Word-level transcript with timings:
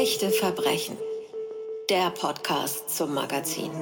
Echte 0.00 0.30
Verbrechen. 0.30 0.96
Der 1.90 2.10
Podcast 2.10 2.88
zum 2.96 3.14
Magazin. 3.14 3.72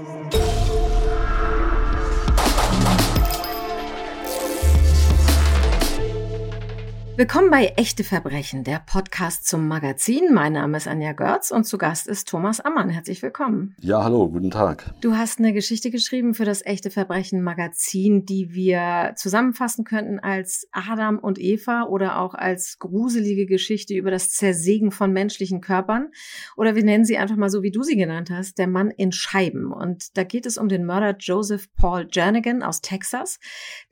Willkommen 7.19 7.49
bei 7.49 7.73
Echte 7.77 8.05
Verbrechen, 8.05 8.63
der 8.63 8.79
Podcast 8.79 9.49
zum 9.49 9.69
Magazin. 9.69 10.35
Mein 10.35 10.53
Name 10.53 10.77
ist 10.77 10.87
Anja 10.87 11.15
Görz 11.15 11.51
und 11.51 11.65
zu 11.65 11.79
Gast 11.79 12.09
ist 12.09 12.29
Thomas 12.29 12.61
Ammann. 12.61 12.91
Herzlich 12.91 13.23
willkommen. 13.23 13.75
Ja, 13.81 14.05
hallo, 14.05 14.29
guten 14.29 14.51
Tag. 14.51 14.93
Du 15.01 15.15
hast 15.15 15.39
eine 15.39 15.55
Geschichte 15.55 15.91
geschrieben 15.91 16.35
für 16.35 16.45
das 16.45 16.61
Echte 16.67 16.91
Verbrechen 16.91 17.43
Magazin, 17.43 18.27
die 18.27 18.53
wir 18.53 19.15
zusammenfassen 19.17 19.87
könnten 19.87 20.19
als 20.19 20.69
Adam 20.73 21.19
und 21.19 21.39
Eva 21.39 21.85
oder 21.85 22.21
auch 22.21 22.35
als 22.35 22.79
gruselige 22.79 23.47
Geschichte 23.47 23.95
über 23.95 24.11
das 24.11 24.33
Zersägen 24.33 24.91
von 24.91 25.11
menschlichen 25.11 25.63
Körpern. 25.63 26.11
Oder 26.55 26.75
wir 26.75 26.85
nennen 26.85 27.07
sie 27.07 27.17
einfach 27.17 27.37
mal 27.37 27.49
so, 27.49 27.63
wie 27.63 27.73
du 27.73 27.83
sie 27.83 27.97
genannt 27.97 28.29
hast, 28.29 28.59
der 28.59 28.67
Mann 28.69 28.91
in 28.91 29.11
Scheiben. 29.11 29.73
Und 29.73 30.19
da 30.19 30.23
geht 30.23 30.45
es 30.45 30.59
um 30.59 30.69
den 30.69 30.85
Mörder 30.85 31.17
Joseph 31.19 31.73
Paul 31.77 32.09
Jernigan 32.13 32.63
aus 32.63 32.83
Texas, 32.83 33.39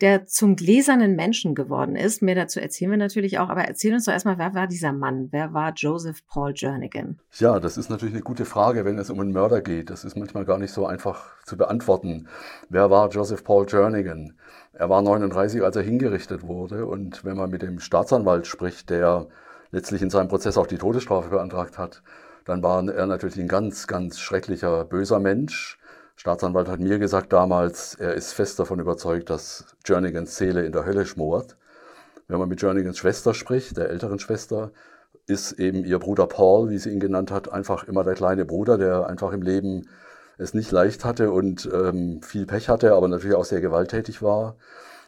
der 0.02 0.26
zum 0.26 0.56
gläsernen 0.56 1.16
Menschen 1.16 1.54
geworden 1.54 1.96
ist. 1.96 2.20
Mehr 2.20 2.34
dazu 2.34 2.60
erzählen 2.60 2.90
wir 2.90 2.98
natürlich 2.98 3.13
natürlich 3.14 3.38
auch, 3.38 3.48
aber 3.48 3.62
erzähl 3.62 3.94
uns 3.94 4.04
doch 4.04 4.12
erstmal, 4.12 4.38
wer 4.38 4.54
war 4.54 4.66
dieser 4.66 4.92
Mann? 4.92 5.28
Wer 5.30 5.54
war 5.54 5.72
Joseph 5.74 6.26
Paul 6.26 6.52
Jernigan? 6.54 7.18
Ja, 7.38 7.60
das 7.60 7.76
ist 7.76 7.88
natürlich 7.88 8.14
eine 8.14 8.22
gute 8.22 8.44
Frage, 8.44 8.84
wenn 8.84 8.98
es 8.98 9.10
um 9.10 9.20
einen 9.20 9.32
Mörder 9.32 9.60
geht. 9.60 9.90
Das 9.90 10.04
ist 10.04 10.16
manchmal 10.16 10.44
gar 10.44 10.58
nicht 10.58 10.72
so 10.72 10.86
einfach 10.86 11.32
zu 11.44 11.56
beantworten. 11.56 12.28
Wer 12.68 12.90
war 12.90 13.08
Joseph 13.10 13.44
Paul 13.44 13.66
Jernigan? 13.68 14.34
Er 14.72 14.90
war 14.90 15.02
39, 15.02 15.62
als 15.62 15.76
er 15.76 15.82
hingerichtet 15.82 16.42
wurde. 16.42 16.86
Und 16.86 17.24
wenn 17.24 17.36
man 17.36 17.50
mit 17.50 17.62
dem 17.62 17.78
Staatsanwalt 17.78 18.46
spricht, 18.46 18.90
der 18.90 19.28
letztlich 19.70 20.02
in 20.02 20.10
seinem 20.10 20.28
Prozess 20.28 20.58
auch 20.58 20.66
die 20.66 20.78
Todesstrafe 20.78 21.28
beantragt 21.28 21.78
hat, 21.78 22.02
dann 22.44 22.62
war 22.62 22.86
er 22.88 23.06
natürlich 23.06 23.38
ein 23.38 23.48
ganz, 23.48 23.86
ganz 23.86 24.18
schrecklicher, 24.18 24.84
böser 24.84 25.20
Mensch. 25.20 25.78
Staatsanwalt 26.16 26.68
hat 26.68 26.80
mir 26.80 26.98
gesagt 26.98 27.32
damals, 27.32 27.94
er 27.94 28.14
ist 28.14 28.32
fest 28.32 28.58
davon 28.58 28.78
überzeugt, 28.80 29.30
dass 29.30 29.76
Jernigans 29.86 30.36
Seele 30.36 30.64
in 30.64 30.72
der 30.72 30.84
Hölle 30.84 31.06
schmort. 31.06 31.56
Wenn 32.28 32.38
man 32.38 32.48
mit 32.48 32.62
Jernigans 32.62 32.98
Schwester 32.98 33.34
spricht, 33.34 33.76
der 33.76 33.90
älteren 33.90 34.18
Schwester, 34.18 34.72
ist 35.26 35.52
eben 35.52 35.84
ihr 35.84 35.98
Bruder 35.98 36.26
Paul, 36.26 36.70
wie 36.70 36.78
sie 36.78 36.90
ihn 36.90 37.00
genannt 37.00 37.30
hat, 37.30 37.50
einfach 37.50 37.84
immer 37.84 38.04
der 38.04 38.14
kleine 38.14 38.44
Bruder, 38.44 38.78
der 38.78 39.06
einfach 39.06 39.32
im 39.32 39.42
Leben 39.42 39.88
es 40.36 40.54
nicht 40.54 40.70
leicht 40.72 41.04
hatte 41.04 41.30
und 41.30 41.68
ähm, 41.72 42.20
viel 42.22 42.46
Pech 42.46 42.68
hatte, 42.68 42.92
aber 42.92 43.08
natürlich 43.08 43.36
auch 43.36 43.44
sehr 43.44 43.60
gewalttätig 43.60 44.20
war. 44.20 44.56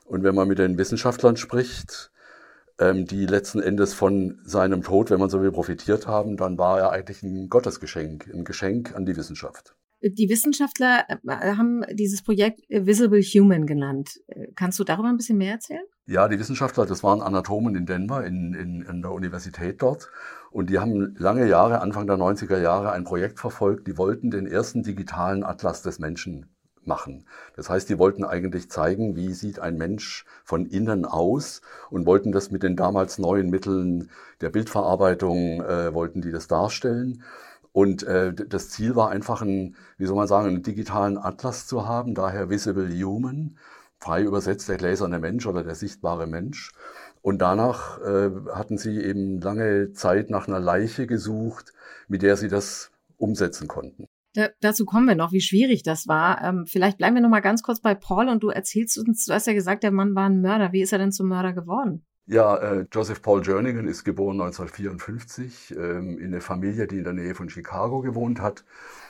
Und 0.05 0.23
wenn 0.23 0.35
man 0.35 0.49
mit 0.49 0.59
den 0.59 0.79
Wissenschaftlern 0.79 1.37
spricht, 1.37 2.13
ähm, 2.79 3.07
die 3.07 3.27
letzten 3.27 3.61
Endes 3.61 3.93
von 3.93 4.39
seinem 4.45 4.83
Tod, 4.83 5.11
wenn 5.11 5.19
man 5.19 5.31
so 5.31 5.43
will, 5.43 5.51
profitiert 5.51 6.07
haben, 6.07 6.37
dann 6.37 6.59
war 6.59 6.79
er 6.79 6.93
eigentlich 6.93 7.23
ein 7.23 7.49
Gottesgeschenk, 7.49 8.29
ein 8.33 8.45
Geschenk 8.45 8.95
an 8.95 9.05
die 9.05 9.17
Wissenschaft. 9.17 9.75
Die 10.03 10.29
Wissenschaftler 10.29 11.05
äh, 11.09 11.57
haben 11.57 11.83
dieses 11.93 12.23
Projekt 12.23 12.61
Visible 12.69 13.23
Human 13.23 13.67
genannt. 13.67 14.21
Kannst 14.55 14.79
du 14.79 14.85
darüber 14.85 15.09
ein 15.09 15.17
bisschen 15.17 15.39
mehr 15.39 15.55
erzählen? 15.55 15.85
Ja, 16.09 16.29
die 16.29 16.39
Wissenschaftler, 16.39 16.87
das 16.87 17.03
waren 17.03 17.21
Anatomen 17.21 17.75
in 17.75 17.85
Denver, 17.85 18.25
in, 18.25 18.55
in, 18.55 18.83
in 18.83 19.03
der 19.03 19.11
Universität 19.11 19.83
dort. 19.83 20.09
Und 20.53 20.71
die 20.71 20.79
haben 20.79 21.17
lange 21.19 21.49
Jahre, 21.49 21.81
Anfang 21.81 22.07
der 22.07 22.17
90er 22.17 22.61
Jahre, 22.61 22.93
ein 22.93 23.03
Projekt 23.03 23.41
verfolgt. 23.41 23.89
Die 23.89 23.99
wollten 23.99 24.31
den 24.31 24.47
ersten 24.47 24.85
digitalen 24.85 25.43
Atlas 25.43 25.83
des 25.83 25.99
Menschen 25.99 26.47
machen. 26.85 27.25
Das 27.57 27.69
heißt, 27.69 27.89
die 27.91 27.99
wollten 27.99 28.23
eigentlich 28.23 28.71
zeigen, 28.71 29.17
wie 29.17 29.33
sieht 29.35 29.59
ein 29.59 29.77
Mensch 29.77 30.25
von 30.45 30.67
innen 30.67 31.05
aus 31.07 31.61
und 31.91 32.07
wollten 32.07 32.31
das 32.31 32.53
mit 32.53 32.63
den 32.63 32.77
damals 32.77 33.19
neuen 33.19 33.51
Mitteln 33.51 34.09
der 34.41 34.51
Bildverarbeitung, 34.51 35.61
äh, 35.63 35.93
wollten 35.93 36.23
die 36.23 36.31
das 36.31 36.47
darstellen. 36.47 37.25
Und 37.73 38.05
äh, 38.05 38.33
das 38.33 38.71
Ziel 38.71 38.95
war 38.95 39.11
einfach, 39.11 39.43
einen, 39.43 39.75
wie 39.99 40.07
soll 40.07 40.17
man 40.17 40.29
sagen, 40.29 40.47
einen 40.47 40.63
digitalen 40.63 41.19
Atlas 41.19 41.67
zu 41.67 41.89
haben, 41.89 42.15
daher 42.15 42.49
Visible 42.49 42.89
Human 43.03 43.57
frei 43.99 44.23
übersetzt 44.23 44.69
der 44.69 44.77
gläserne 44.77 45.19
Mensch 45.19 45.47
oder 45.47 45.63
der 45.63 45.75
sichtbare 45.75 46.27
Mensch. 46.27 46.73
Und 47.23 47.39
danach 47.43 48.01
äh, 48.03 48.31
hatten 48.55 48.79
sie 48.79 49.01
eben 49.01 49.41
lange 49.41 49.93
Zeit 49.93 50.31
nach 50.31 50.47
einer 50.47 50.61
Leiche 50.61 51.07
gesucht, 51.07 51.73
mit 52.09 52.23
der 52.23 52.37
sie 52.37 52.49
das 52.49 52.93
umsetzen 53.17 53.67
konnten. 53.67 54.07
Da, 54.35 54.51
dazu 54.61 54.85
kommen 54.85 55.07
wir 55.07 55.15
noch, 55.15 55.33
wie 55.33 55.41
schwierig 55.41 55.83
das 55.83 56.07
war. 56.07 56.43
Ähm, 56.45 56.67
vielleicht 56.67 56.99
bleiben 56.99 57.17
wir 57.17 57.23
noch 57.23 57.31
mal 57.31 57.41
ganz 57.41 57.63
kurz 57.63 57.81
bei 57.81 57.95
Paul 57.95 58.29
und 58.29 58.43
du 58.43 58.51
erzählst 58.51 58.99
uns, 58.99 59.25
du 59.25 59.33
hast 59.33 59.47
ja 59.47 59.55
gesagt, 59.55 59.83
der 59.83 59.91
Mann 59.91 60.15
war 60.15 60.29
ein 60.29 60.43
Mörder. 60.43 60.73
Wie 60.73 60.83
ist 60.83 60.93
er 60.93 60.99
denn 60.99 61.11
zum 61.11 61.29
Mörder 61.29 61.53
geworden? 61.53 62.05
Ja, 62.29 62.57
äh, 62.57 62.87
Joseph 62.93 63.23
Paul 63.23 63.47
Jernigan 63.47 63.87
ist 63.87 64.05
geboren 64.05 64.41
1954 64.41 65.77
ähm, 65.77 66.19
in 66.19 66.27
eine 66.27 66.41
Familie, 66.41 66.89
die 66.89 66.99
in 66.99 67.05
der 67.05 67.13
Nähe 67.13 67.35
von 67.35 67.49
Chicago 67.49 68.01
gewohnt 68.01 68.41
hat. 68.41 68.65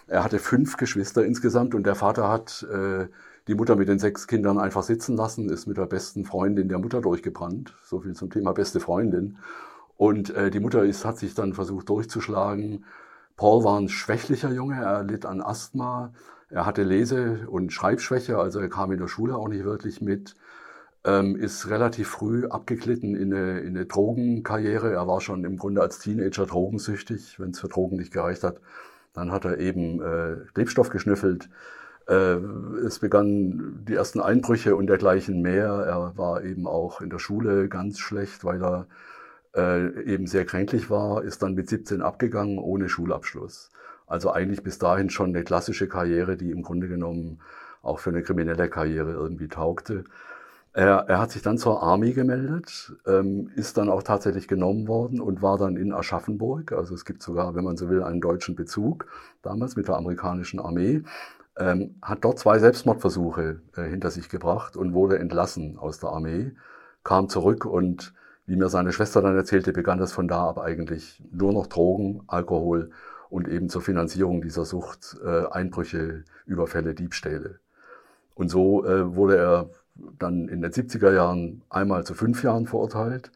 Er 0.07 0.23
hatte 0.23 0.39
fünf 0.39 0.77
Geschwister 0.77 1.25
insgesamt 1.25 1.75
und 1.75 1.87
der 1.87 1.95
Vater 1.95 2.29
hat 2.29 2.67
äh, 2.71 3.09
die 3.49 3.55
Mutter 3.55 3.77
mit 3.77 3.89
den 3.89 3.99
sechs 3.99 4.27
Kindern 4.27 4.59
einfach 4.59 4.83
sitzen 4.83 5.17
lassen, 5.17 5.49
ist 5.49 5.67
mit 5.67 5.77
der 5.77 5.87
besten 5.87 6.25
Freundin 6.25 6.69
der 6.69 6.79
Mutter 6.79 7.01
durchgebrannt. 7.01 7.75
So 7.85 8.01
viel 8.01 8.15
zum 8.15 8.31
Thema 8.31 8.53
beste 8.53 8.81
Freundin. 8.81 9.39
Und 9.97 10.31
äh, 10.31 10.51
die 10.51 10.61
Mutter 10.61 10.85
ist, 10.85 11.05
hat 11.05 11.19
sich 11.19 11.35
dann 11.35 11.55
versucht 11.55 11.89
durchzuschlagen. 11.89 12.85
Paul 13.37 13.65
war 13.65 13.79
ein 13.79 13.89
schwächlicher 13.89 14.53
Junge, 14.53 14.77
er 14.83 15.05
litt 15.05 15.27
an 15.27 15.41
Asthma, 15.41 16.13
er 16.49 16.65
hatte 16.65 16.83
Lese- 16.83 17.49
und 17.49 17.73
Schreibschwäche, 17.73 18.39
also 18.39 18.61
er 18.61 18.69
kam 18.69 18.93
in 18.93 18.99
der 18.99 19.09
Schule 19.09 19.37
auch 19.37 19.49
nicht 19.49 19.65
wirklich 19.65 20.01
mit, 20.01 20.37
ähm, 21.05 21.37
ist 21.37 21.69
relativ 21.69 22.09
früh 22.09 22.47
abgeglitten 22.47 23.15
in 23.15 23.33
eine, 23.33 23.61
in 23.61 23.77
eine 23.77 23.87
Drogenkarriere. 23.87 24.93
Er 24.93 25.07
war 25.07 25.21
schon 25.21 25.45
im 25.45 25.57
Grunde 25.57 25.83
als 25.83 25.99
Teenager 25.99 26.47
drogensüchtig, 26.47 27.39
wenn 27.39 27.51
es 27.51 27.61
für 27.61 27.69
Drogen 27.69 27.97
nicht 27.97 28.13
gereicht 28.13 28.43
hat. 28.43 28.61
Dann 29.13 29.33
hat 29.33 29.45
er 29.45 29.59
eben 29.59 30.03
äh, 30.03 30.37
Klebstoff 30.55 30.91
geschnüffelt. 30.91 31.49
Äh, 32.09 32.37
es 32.85 32.99
begannen 32.99 33.85
die 33.89 33.95
ersten 33.95 34.21
Einbrüche 34.21 34.77
und 34.77 34.87
dergleichen 34.87 35.43
mehr. 35.43 35.69
Er 35.69 36.13
war 36.17 36.45
eben 36.45 36.67
auch 36.67 37.01
in 37.01 37.11
der 37.11 37.19
Schule 37.19 37.69
ganz 37.69 37.99
schlecht, 37.99 38.45
weil 38.45 38.63
er 38.63 38.87
äh, 39.57 40.03
eben 40.05 40.27
sehr 40.27 40.45
kränklich 40.45 40.91
war, 40.91 41.23
ist 41.25 41.43
dann 41.43 41.55
mit 41.55 41.69
17 41.69 42.03
abgegangen 42.03 42.59
ohne 42.59 42.89
Schulabschluss. 42.89 43.71
Also 44.07 44.31
eigentlich 44.31 44.63
bis 44.63 44.79
dahin 44.79 45.11
schon 45.11 45.31
eine 45.31 45.43
klassische 45.43 45.89
Karriere, 45.89 46.37
die 46.37 46.51
im 46.51 46.63
Grunde 46.63 46.89
genommen 46.89 47.41
auch 47.83 47.99
für 47.99 48.11
eine 48.11 48.23
kriminelle 48.23 48.69
Karriere 48.69 49.13
irgendwie 49.13 49.49
taugte. 49.49 50.05
Er, 50.73 51.07
er 51.09 51.19
hat 51.21 51.31
sich 51.31 51.41
dann 51.41 51.57
zur 51.57 51.83
Army 51.83 52.13
gemeldet, 52.13 52.93
ähm, 53.07 53.51
ist 53.57 53.79
dann 53.79 53.89
auch 53.89 54.03
tatsächlich 54.03 54.47
genommen 54.47 54.89
worden 54.89 55.23
und 55.23 55.41
war 55.41 55.57
dann 55.57 55.77
in 55.79 55.91
Aschaffenburg. 55.91 56.73
Also 56.73 56.95
es 56.95 57.07
gibt 57.07 57.23
sogar, 57.23 57.55
wenn 57.55 57.65
man 57.65 57.79
so 57.79 57.89
will, 57.89 58.03
einen 58.03 58.21
deutschen 58.21 58.57
Bezug 58.57 59.07
damals 59.41 59.75
mit 59.77 59.89
der 59.89 59.97
amerikanischen 59.97 60.61
Armee 60.61 61.03
ähm, 61.57 61.97
hat 62.03 62.25
dort 62.25 62.39
zwei 62.39 62.59
Selbstmordversuche 62.59 63.61
äh, 63.77 63.83
hinter 63.83 64.11
sich 64.11 64.29
gebracht 64.29 64.77
und 64.77 64.93
wurde 64.93 65.19
entlassen 65.19 65.79
aus 65.79 65.99
der 65.99 66.11
Armee, 66.11 66.53
kam 67.03 67.29
zurück 67.29 67.65
und 67.65 68.13
wie 68.47 68.57
mir 68.57 68.69
seine 68.69 68.93
Schwester 68.93 69.23
dann 69.23 69.37
erzählte, 69.37 69.73
begann 69.73 69.99
das 69.99 70.13
von 70.13 70.29
da 70.29 70.49
ab 70.49 70.59
eigentlich 70.59 71.23
nur 71.33 71.53
noch 71.53 71.67
Drogen, 71.67 72.23
Alkohol 72.27 72.91
und 73.29 73.49
eben 73.49 73.69
zur 73.69 73.83
Finanzierung 73.83 74.41
dieser 74.41 74.65
Sucht 74.65 75.17
äh, 75.25 75.47
Einbrüche, 75.51 76.25
Überfälle, 76.45 76.95
Diebstähle. 76.95 77.59
Und 78.35 78.51
so 78.51 78.85
äh, 78.85 79.17
wurde 79.17 79.37
er 79.37 79.71
dann 80.19 80.49
in 80.49 80.61
den 80.61 80.71
70er 80.71 81.13
Jahren 81.13 81.63
einmal 81.71 82.05
zu 82.05 82.15
fünf 82.15 82.43
Jahren 82.45 82.67
verurteilt, 82.67 83.33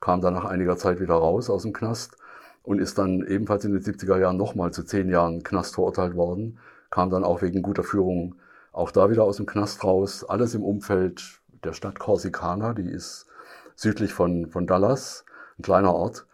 kam 0.00 0.20
dann 0.20 0.34
nach 0.34 0.44
einiger 0.44 0.76
Zeit 0.76 1.00
wieder 1.00 1.14
raus 1.14 1.48
aus 1.48 1.62
dem 1.62 1.72
Knast 1.72 2.16
und 2.62 2.78
ist 2.78 2.98
dann 2.98 3.26
ebenfalls 3.26 3.64
in 3.64 3.72
den 3.72 3.82
70er 3.82 4.18
Jahren 4.18 4.36
nochmal 4.36 4.72
zu 4.72 4.84
zehn 4.84 5.08
Jahren 5.08 5.42
Knast 5.42 5.74
verurteilt 5.74 6.14
worden 6.14 6.58
kam 6.92 7.10
dann 7.10 7.24
auch 7.24 7.42
wegen 7.42 7.62
guter 7.62 7.82
Führung 7.82 8.36
auch 8.70 8.92
da 8.92 9.10
wieder 9.10 9.24
aus 9.24 9.38
dem 9.38 9.46
Knast 9.46 9.82
raus. 9.82 10.24
Alles 10.24 10.54
im 10.54 10.62
Umfeld 10.62 11.40
der 11.64 11.72
Stadt 11.72 11.98
Corsicana, 11.98 12.74
die 12.74 12.88
ist 12.88 13.26
südlich 13.74 14.12
von, 14.12 14.50
von 14.50 14.66
Dallas, 14.66 15.24
ein 15.58 15.62
kleiner 15.62 15.94
Ort. 15.94 16.26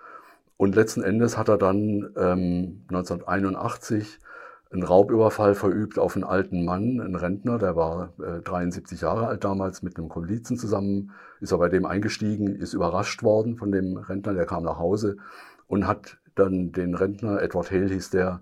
Und 0.57 0.75
letzten 0.75 1.03
Endes 1.03 1.39
hat 1.39 1.49
er 1.49 1.59
dann 1.59 2.11
ähm, 2.17 2.85
1981 2.89 4.19
einen 4.71 4.83
Raubüberfall 4.83 5.55
verübt 5.55 5.99
auf 5.99 6.16
einen 6.16 6.25
alten 6.25 6.65
Mann, 6.65 7.01
einen 7.01 7.15
Rentner, 7.15 7.59
der 7.59 7.77
war 7.77 8.13
äh, 8.19 8.41
73 8.43 9.01
Jahre 9.01 9.28
alt 9.28 9.45
damals, 9.45 9.83
mit 9.83 9.97
einem 9.97 10.09
Komplizen 10.09 10.59
zusammen, 10.59 11.13
ist 11.41 11.53
er 11.53 11.59
bei 11.59 11.69
dem 11.69 11.87
eingestiegen, 11.87 12.57
ist 12.57 12.75
überrascht 12.75 13.22
worden 13.22 13.57
von 13.57 13.71
dem 13.71 13.97
Rentner, 13.97 14.34
der 14.34 14.45
kam 14.45 14.65
nach 14.65 14.78
Hause 14.78 15.16
und 15.69 15.87
hat 15.87 16.19
dann 16.34 16.72
den 16.72 16.95
Rentner, 16.95 17.41
Edward 17.41 17.71
Hale 17.71 17.95
hieß 17.95 18.11
der, 18.11 18.41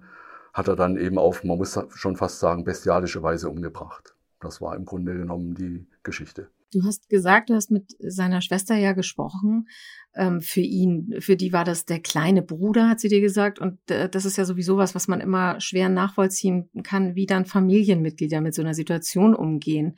hat 0.56 0.68
er 0.68 0.76
dann 0.76 0.96
eben 0.96 1.18
auf, 1.18 1.44
man 1.44 1.58
muss 1.58 1.78
schon 1.94 2.16
fast 2.16 2.40
sagen, 2.40 2.64
bestialische 2.64 3.22
Weise 3.22 3.50
umgebracht. 3.50 4.14
Das 4.40 4.62
war 4.62 4.74
im 4.74 4.86
Grunde 4.86 5.12
genommen 5.12 5.54
die 5.54 5.86
Geschichte. 6.02 6.48
Du 6.72 6.82
hast 6.82 7.10
gesagt, 7.10 7.50
du 7.50 7.54
hast 7.54 7.70
mit 7.70 7.94
seiner 7.98 8.40
Schwester 8.40 8.74
ja 8.74 8.92
gesprochen. 8.92 9.68
Ähm, 10.14 10.40
für 10.40 10.62
ihn, 10.62 11.14
für 11.20 11.36
die 11.36 11.52
war 11.52 11.64
das 11.64 11.84
der 11.84 12.00
kleine 12.00 12.40
Bruder, 12.40 12.88
hat 12.88 13.00
sie 13.00 13.08
dir 13.08 13.20
gesagt. 13.20 13.58
Und 13.58 13.78
äh, 13.90 14.08
das 14.08 14.24
ist 14.24 14.38
ja 14.38 14.46
sowieso 14.46 14.78
was, 14.78 14.94
was 14.94 15.08
man 15.08 15.20
immer 15.20 15.60
schwer 15.60 15.90
nachvollziehen 15.90 16.70
kann, 16.82 17.14
wie 17.14 17.26
dann 17.26 17.44
Familienmitglieder 17.44 18.40
mit 18.40 18.54
so 18.54 18.62
einer 18.62 18.74
Situation 18.74 19.34
umgehen. 19.34 19.96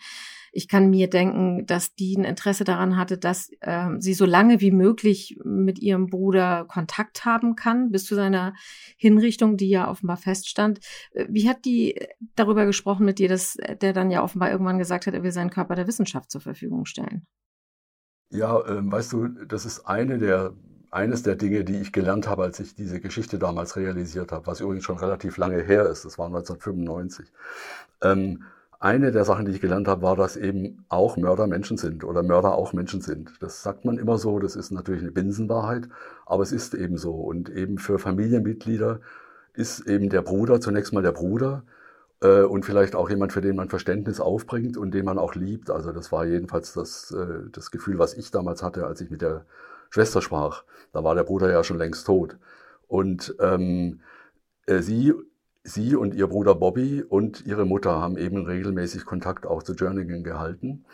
Ich 0.52 0.68
kann 0.68 0.90
mir 0.90 1.08
denken, 1.08 1.66
dass 1.66 1.94
die 1.94 2.16
ein 2.16 2.24
Interesse 2.24 2.64
daran 2.64 2.96
hatte, 2.96 3.18
dass 3.18 3.50
äh, 3.60 3.88
sie 3.98 4.14
so 4.14 4.24
lange 4.24 4.60
wie 4.60 4.70
möglich 4.70 5.38
mit 5.44 5.78
ihrem 5.78 6.06
Bruder 6.06 6.64
Kontakt 6.68 7.24
haben 7.24 7.56
kann, 7.56 7.90
bis 7.90 8.04
zu 8.04 8.14
seiner 8.14 8.54
Hinrichtung, 8.96 9.56
die 9.56 9.68
ja 9.68 9.90
offenbar 9.90 10.16
feststand. 10.16 10.80
Äh, 11.12 11.26
wie 11.28 11.48
hat 11.48 11.64
die 11.64 12.00
darüber 12.34 12.66
gesprochen 12.66 13.04
mit 13.04 13.18
dir, 13.18 13.28
dass 13.28 13.56
der 13.80 13.92
dann 13.92 14.10
ja 14.10 14.22
offenbar 14.22 14.50
irgendwann 14.50 14.78
gesagt 14.78 15.06
hat, 15.06 15.14
er 15.14 15.22
will 15.22 15.32
seinen 15.32 15.50
Körper 15.50 15.74
der 15.74 15.86
Wissenschaft 15.86 16.30
zur 16.30 16.40
Verfügung 16.40 16.84
stellen? 16.84 17.26
Ja, 18.30 18.66
ähm, 18.66 18.92
weißt 18.92 19.12
du, 19.12 19.28
das 19.46 19.64
ist 19.64 19.86
eine 19.86 20.18
der 20.18 20.54
eines 20.90 21.22
der 21.22 21.36
Dinge, 21.36 21.64
die 21.64 21.76
ich 21.76 21.92
gelernt 21.92 22.28
habe, 22.28 22.44
als 22.44 22.60
ich 22.60 22.74
diese 22.74 23.00
Geschichte 23.00 23.38
damals 23.38 23.76
realisiert 23.76 24.32
habe, 24.32 24.46
was 24.46 24.60
übrigens 24.60 24.84
schon 24.84 24.98
relativ 24.98 25.36
lange 25.36 25.62
her 25.62 25.86
ist, 25.86 26.04
das 26.04 26.18
war 26.18 26.26
1995. 26.26 27.30
Ähm, 28.02 28.44
eine 28.80 29.10
der 29.10 29.24
Sachen, 29.24 29.44
die 29.44 29.52
ich 29.52 29.60
gelernt 29.60 29.88
habe, 29.88 30.02
war, 30.02 30.16
dass 30.16 30.36
eben 30.36 30.84
auch 30.88 31.16
Mörder 31.16 31.46
Menschen 31.46 31.76
sind 31.76 32.04
oder 32.04 32.22
Mörder 32.22 32.54
auch 32.54 32.72
Menschen 32.72 33.00
sind. 33.00 33.32
Das 33.40 33.62
sagt 33.62 33.84
man 33.84 33.98
immer 33.98 34.18
so, 34.18 34.38
das 34.38 34.54
ist 34.54 34.70
natürlich 34.70 35.02
eine 35.02 35.10
Binsenwahrheit, 35.10 35.88
aber 36.26 36.42
es 36.42 36.52
ist 36.52 36.74
eben 36.74 36.96
so. 36.96 37.14
Und 37.14 37.50
eben 37.50 37.78
für 37.78 37.98
Familienmitglieder 37.98 39.00
ist 39.54 39.80
eben 39.88 40.10
der 40.10 40.22
Bruder 40.22 40.60
zunächst 40.60 40.92
mal 40.92 41.02
der 41.02 41.12
Bruder 41.12 41.64
äh, 42.20 42.42
und 42.42 42.64
vielleicht 42.64 42.94
auch 42.94 43.10
jemand, 43.10 43.32
für 43.32 43.40
den 43.40 43.56
man 43.56 43.68
Verständnis 43.68 44.20
aufbringt 44.20 44.76
und 44.76 44.92
den 44.92 45.04
man 45.04 45.18
auch 45.18 45.34
liebt. 45.34 45.70
Also 45.70 45.90
das 45.92 46.12
war 46.12 46.24
jedenfalls 46.24 46.72
das, 46.72 47.10
äh, 47.10 47.50
das 47.50 47.72
Gefühl, 47.72 47.98
was 47.98 48.14
ich 48.14 48.30
damals 48.30 48.62
hatte, 48.62 48.86
als 48.86 49.00
ich 49.00 49.10
mit 49.10 49.22
der 49.22 49.44
Schwester 49.90 50.22
sprach. 50.22 50.62
Da 50.92 51.02
war 51.02 51.16
der 51.16 51.24
Bruder 51.24 51.50
ja 51.50 51.64
schon 51.64 51.78
längst 51.78 52.06
tot. 52.06 52.36
Und 52.86 53.34
ähm, 53.40 54.00
äh, 54.66 54.80
sie, 54.80 55.14
sie 55.68 55.96
und 55.96 56.14
ihr 56.14 56.26
Bruder 56.26 56.54
Bobby 56.54 57.02
und 57.02 57.46
ihre 57.46 57.64
Mutter 57.64 58.00
haben 58.00 58.16
eben 58.16 58.44
regelmäßig 58.44 59.04
Kontakt 59.04 59.46
auch 59.46 59.62
zu 59.62 59.74
Jernigan 59.74 60.24
gehalten. 60.24 60.84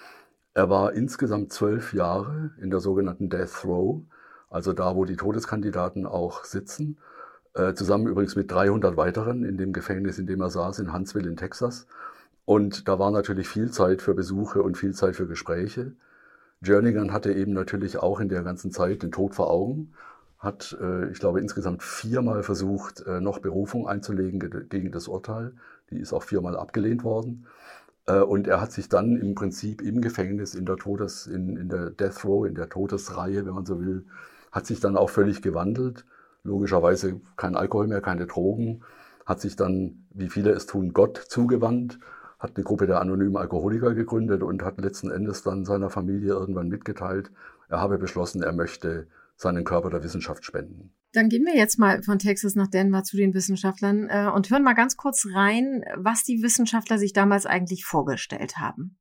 Er 0.53 0.71
war 0.71 0.93
insgesamt 0.93 1.53
zwölf 1.53 1.95
Jahre 1.95 2.53
in 2.61 2.71
der 2.71 2.81
sogenannten 2.81 3.29
Death 3.29 3.65
Row, 3.65 4.03
also 4.51 4.73
da, 4.73 4.95
wo 4.95 5.05
die 5.05 5.17
Todeskandidaten 5.17 6.07
auch 6.07 6.45
sitzen, 6.45 6.99
äh, 7.55 7.75
zusammen 7.75 8.07
übrigens 8.07 8.37
mit 8.37 8.51
300 8.51 8.97
weiteren 8.97 9.45
in 9.45 9.57
dem 9.57 9.73
Gefängnis, 9.73 10.19
in 10.19 10.27
dem 10.27 10.41
er 10.41 10.51
saß, 10.51 10.79
in 10.79 10.93
Huntsville 10.93 11.29
in 11.29 11.37
Texas. 11.37 11.87
Und 12.45 12.89
da 12.89 12.99
war 12.99 13.11
natürlich 13.11 13.49
viel 13.49 13.71
Zeit 13.71 14.03
für 14.03 14.15
Besuche 14.15 14.63
und 14.63 14.77
viel 14.77 14.95
Zeit 14.95 15.17
für 15.17 15.27
Gespräche. 15.27 15.93
Jernigan 16.63 17.13
hatte 17.13 17.33
eben 17.33 17.53
natürlich 17.53 17.99
auch 17.99 18.21
in 18.21 18.29
der 18.29 18.43
ganzen 18.43 18.71
Zeit 18.71 19.03
den 19.03 19.13
Tod 19.13 19.35
vor 19.35 19.51
Augen, 19.51 19.93
hat, 20.45 20.77
äh, 20.81 21.11
ich 21.11 21.19
glaube, 21.19 21.41
insgesamt 21.41 21.83
viermal 21.83 22.43
versucht, 22.43 23.01
äh, 23.07 23.21
noch 23.21 23.39
Berufung 23.39 23.89
einzulegen 23.89 24.69
gegen 24.69 24.93
das 24.93 25.09
Urteil. 25.09 25.55
Die 25.91 25.99
ist 25.99 26.13
auch 26.13 26.23
viermal 26.23 26.57
abgelehnt 26.57 27.05
worden. 27.05 27.47
Äh, 28.07 28.21
und 28.21 28.47
er 28.47 28.61
hat 28.61 28.73
sich 28.73 28.89
dann 28.89 29.17
im 29.17 29.35
Prinzip 29.35 29.83
im 29.83 30.01
Gefängnis, 30.01 30.55
in 30.55 30.67
der 30.67 30.77
Todes, 30.77 31.27
in, 31.27 31.57
in 31.57 31.69
der 31.69 31.91
Death 31.91 32.25
Row, 32.25 32.47
in 32.47 32.55
der 32.55 32.69
Todesreihe, 32.69 33.47
wenn 33.47 33.55
man 33.55 33.67
so 33.67 33.81
will, 33.81 34.07
hat 34.53 34.67
sich 34.67 34.81
dann 34.81 34.97
auch 34.97 35.11
völlig 35.11 35.43
gewandelt. 35.43 36.05
Logischerweise 36.45 37.21
kein 37.37 37.57
Alkohol 37.57 37.89
mehr, 37.89 38.03
keine 38.03 38.27
Drogen, 38.27 38.83
hat 39.27 39.41
sich 39.41 39.57
dann, 39.57 40.05
wie 40.11 40.29
viele 40.29 40.51
es 40.51 40.67
tun, 40.67 40.93
Gott 40.93 41.17
zugewandt 41.17 41.99
hat 42.45 42.57
eine 42.57 42.65
Gruppe 42.65 42.87
der 42.87 43.01
anonymen 43.01 43.39
Alkoholiker 43.39 43.95
gegründet 43.95 44.43
und 44.43 44.63
hat 44.63 44.79
letzten 44.79 45.11
Endes 45.11 45.43
dann 45.43 45.65
seiner 45.65 45.89
Familie 45.89 46.35
irgendwann 46.35 46.69
mitgeteilt, 46.69 47.31
er 47.69 47.81
habe 47.81 47.97
beschlossen, 47.97 48.43
er 48.43 48.53
möchte 48.53 49.07
seinen 49.37 49.65
Körper 49.65 49.91
der 49.91 50.03
Wissenschaft 50.03 50.45
spenden. 50.45 50.95
Dann 51.13 51.29
gehen 51.29 51.45
wir 51.45 51.57
jetzt 51.57 51.79
mal 51.79 52.03
von 52.03 52.19
Texas 52.19 52.55
nach 52.55 52.69
Denver 52.69 53.05
zu 53.05 53.17
den 53.17 53.35
Wissenschaftlern 53.35 54.09
äh, 54.09 54.31
und 54.35 54.51
hören 54.51 54.63
mal 54.63 54.75
ganz 54.75 54.97
kurz 54.97 55.27
rein, 55.33 55.85
was 55.97 56.25
die 56.25 56.43
Wissenschaftler 56.43 56.99
sich 56.99 57.13
damals 57.13 57.47
eigentlich 57.47 57.85
vorgestellt 57.85 58.57
haben. 58.59 58.99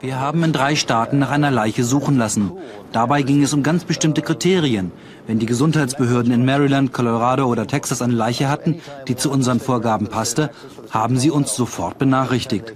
Wir 0.00 0.18
haben 0.18 0.42
in 0.42 0.52
drei 0.52 0.74
Staaten 0.74 1.20
nach 1.20 1.30
einer 1.30 1.52
Leiche 1.52 1.84
suchen 1.84 2.18
lassen. 2.18 2.52
Dabei 2.92 3.22
ging 3.22 3.42
es 3.42 3.52
um 3.52 3.62
ganz 3.62 3.84
bestimmte 3.84 4.20
Kriterien. 4.20 4.90
Wenn 5.28 5.38
die 5.38 5.46
Gesundheitsbehörden 5.46 6.32
in 6.32 6.44
Maryland, 6.44 6.92
Colorado 6.92 7.46
oder 7.46 7.68
Texas 7.68 8.02
eine 8.02 8.14
Leiche 8.14 8.48
hatten, 8.48 8.80
die 9.06 9.14
zu 9.14 9.30
unseren 9.30 9.60
Vorgaben 9.60 10.08
passte, 10.08 10.50
haben 10.90 11.18
sie 11.18 11.30
uns 11.30 11.54
sofort 11.54 11.98
benachrichtigt. 11.98 12.74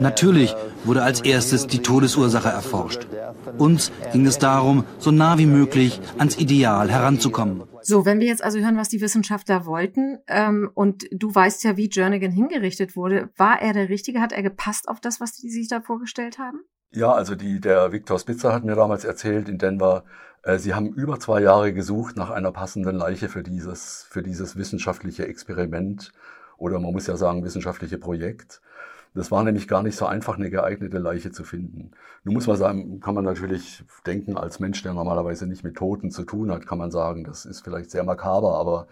Natürlich 0.00 0.54
wurde 0.84 1.02
als 1.02 1.20
erstes 1.20 1.66
die 1.66 1.80
Todesursache 1.80 2.48
erforscht. 2.48 3.06
Uns 3.58 3.92
ging 4.12 4.26
es 4.26 4.38
darum, 4.38 4.84
so 4.98 5.10
nah 5.10 5.38
wie 5.38 5.46
möglich 5.46 6.00
ans 6.18 6.38
Ideal 6.38 6.90
heranzukommen. 6.90 7.64
So, 7.82 8.04
wenn 8.04 8.20
wir 8.20 8.26
jetzt 8.26 8.44
also 8.44 8.58
hören, 8.58 8.76
was 8.76 8.88
die 8.88 9.00
Wissenschaftler 9.00 9.64
wollten, 9.64 10.18
ähm, 10.26 10.70
und 10.74 11.06
du 11.10 11.34
weißt 11.34 11.64
ja, 11.64 11.76
wie 11.76 11.88
Jernigan 11.90 12.30
hingerichtet 12.30 12.96
wurde, 12.96 13.30
war 13.36 13.62
er 13.62 13.72
der 13.72 13.88
Richtige? 13.88 14.20
Hat 14.20 14.32
er 14.32 14.42
gepasst 14.42 14.88
auf 14.88 15.00
das, 15.00 15.20
was 15.20 15.32
die 15.32 15.50
sich 15.50 15.68
da 15.68 15.80
vorgestellt 15.80 16.38
haben? 16.38 16.60
Ja, 16.90 17.12
also 17.12 17.34
die, 17.34 17.60
der 17.60 17.92
Viktor 17.92 18.18
Spitzer 18.18 18.52
hat 18.52 18.64
mir 18.64 18.74
damals 18.74 19.04
erzählt 19.04 19.48
in 19.48 19.58
Denver, 19.58 20.04
äh, 20.42 20.58
sie 20.58 20.74
haben 20.74 20.92
über 20.92 21.20
zwei 21.20 21.42
Jahre 21.42 21.72
gesucht 21.72 22.16
nach 22.16 22.30
einer 22.30 22.52
passenden 22.52 22.96
Leiche 22.96 23.28
für 23.28 23.42
dieses, 23.42 24.06
für 24.08 24.22
dieses 24.22 24.56
wissenschaftliche 24.56 25.26
Experiment 25.26 26.12
oder 26.56 26.80
man 26.80 26.92
muss 26.92 27.06
ja 27.06 27.16
sagen 27.16 27.44
wissenschaftliche 27.44 27.98
Projekt. 27.98 28.60
Das 29.14 29.30
war 29.30 29.42
nämlich 29.42 29.68
gar 29.68 29.82
nicht 29.82 29.96
so 29.96 30.06
einfach, 30.06 30.36
eine 30.36 30.50
geeignete 30.50 30.98
Leiche 30.98 31.32
zu 31.32 31.44
finden. 31.44 31.90
Nun 32.24 32.34
muss 32.34 32.46
man 32.46 32.56
sagen, 32.56 33.00
kann 33.00 33.14
man 33.14 33.24
natürlich 33.24 33.84
denken, 34.06 34.36
als 34.36 34.60
Mensch, 34.60 34.82
der 34.82 34.94
normalerweise 34.94 35.46
nicht 35.46 35.64
mit 35.64 35.76
Toten 35.76 36.10
zu 36.10 36.24
tun 36.24 36.52
hat, 36.52 36.66
kann 36.66 36.78
man 36.78 36.90
sagen, 36.90 37.24
das 37.24 37.44
ist 37.44 37.62
vielleicht 37.62 37.90
sehr 37.90 38.04
makaber, 38.04 38.56
aber 38.58 38.86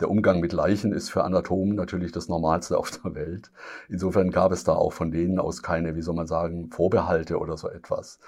der 0.00 0.10
Umgang 0.10 0.40
mit 0.40 0.52
Leichen 0.52 0.92
ist 0.92 1.10
für 1.10 1.24
Anatomen 1.24 1.76
natürlich 1.76 2.12
das 2.12 2.28
Normalste 2.28 2.78
auf 2.78 2.90
der 2.90 3.14
Welt. 3.14 3.50
Insofern 3.88 4.30
gab 4.30 4.52
es 4.52 4.64
da 4.64 4.72
auch 4.74 4.92
von 4.92 5.10
denen 5.10 5.38
aus 5.38 5.62
keine, 5.62 5.96
wie 5.96 6.02
soll 6.02 6.14
man 6.14 6.26
sagen, 6.26 6.70
Vorbehalte 6.70 7.38
oder 7.38 7.56
so 7.56 7.68
etwas. 7.68 8.18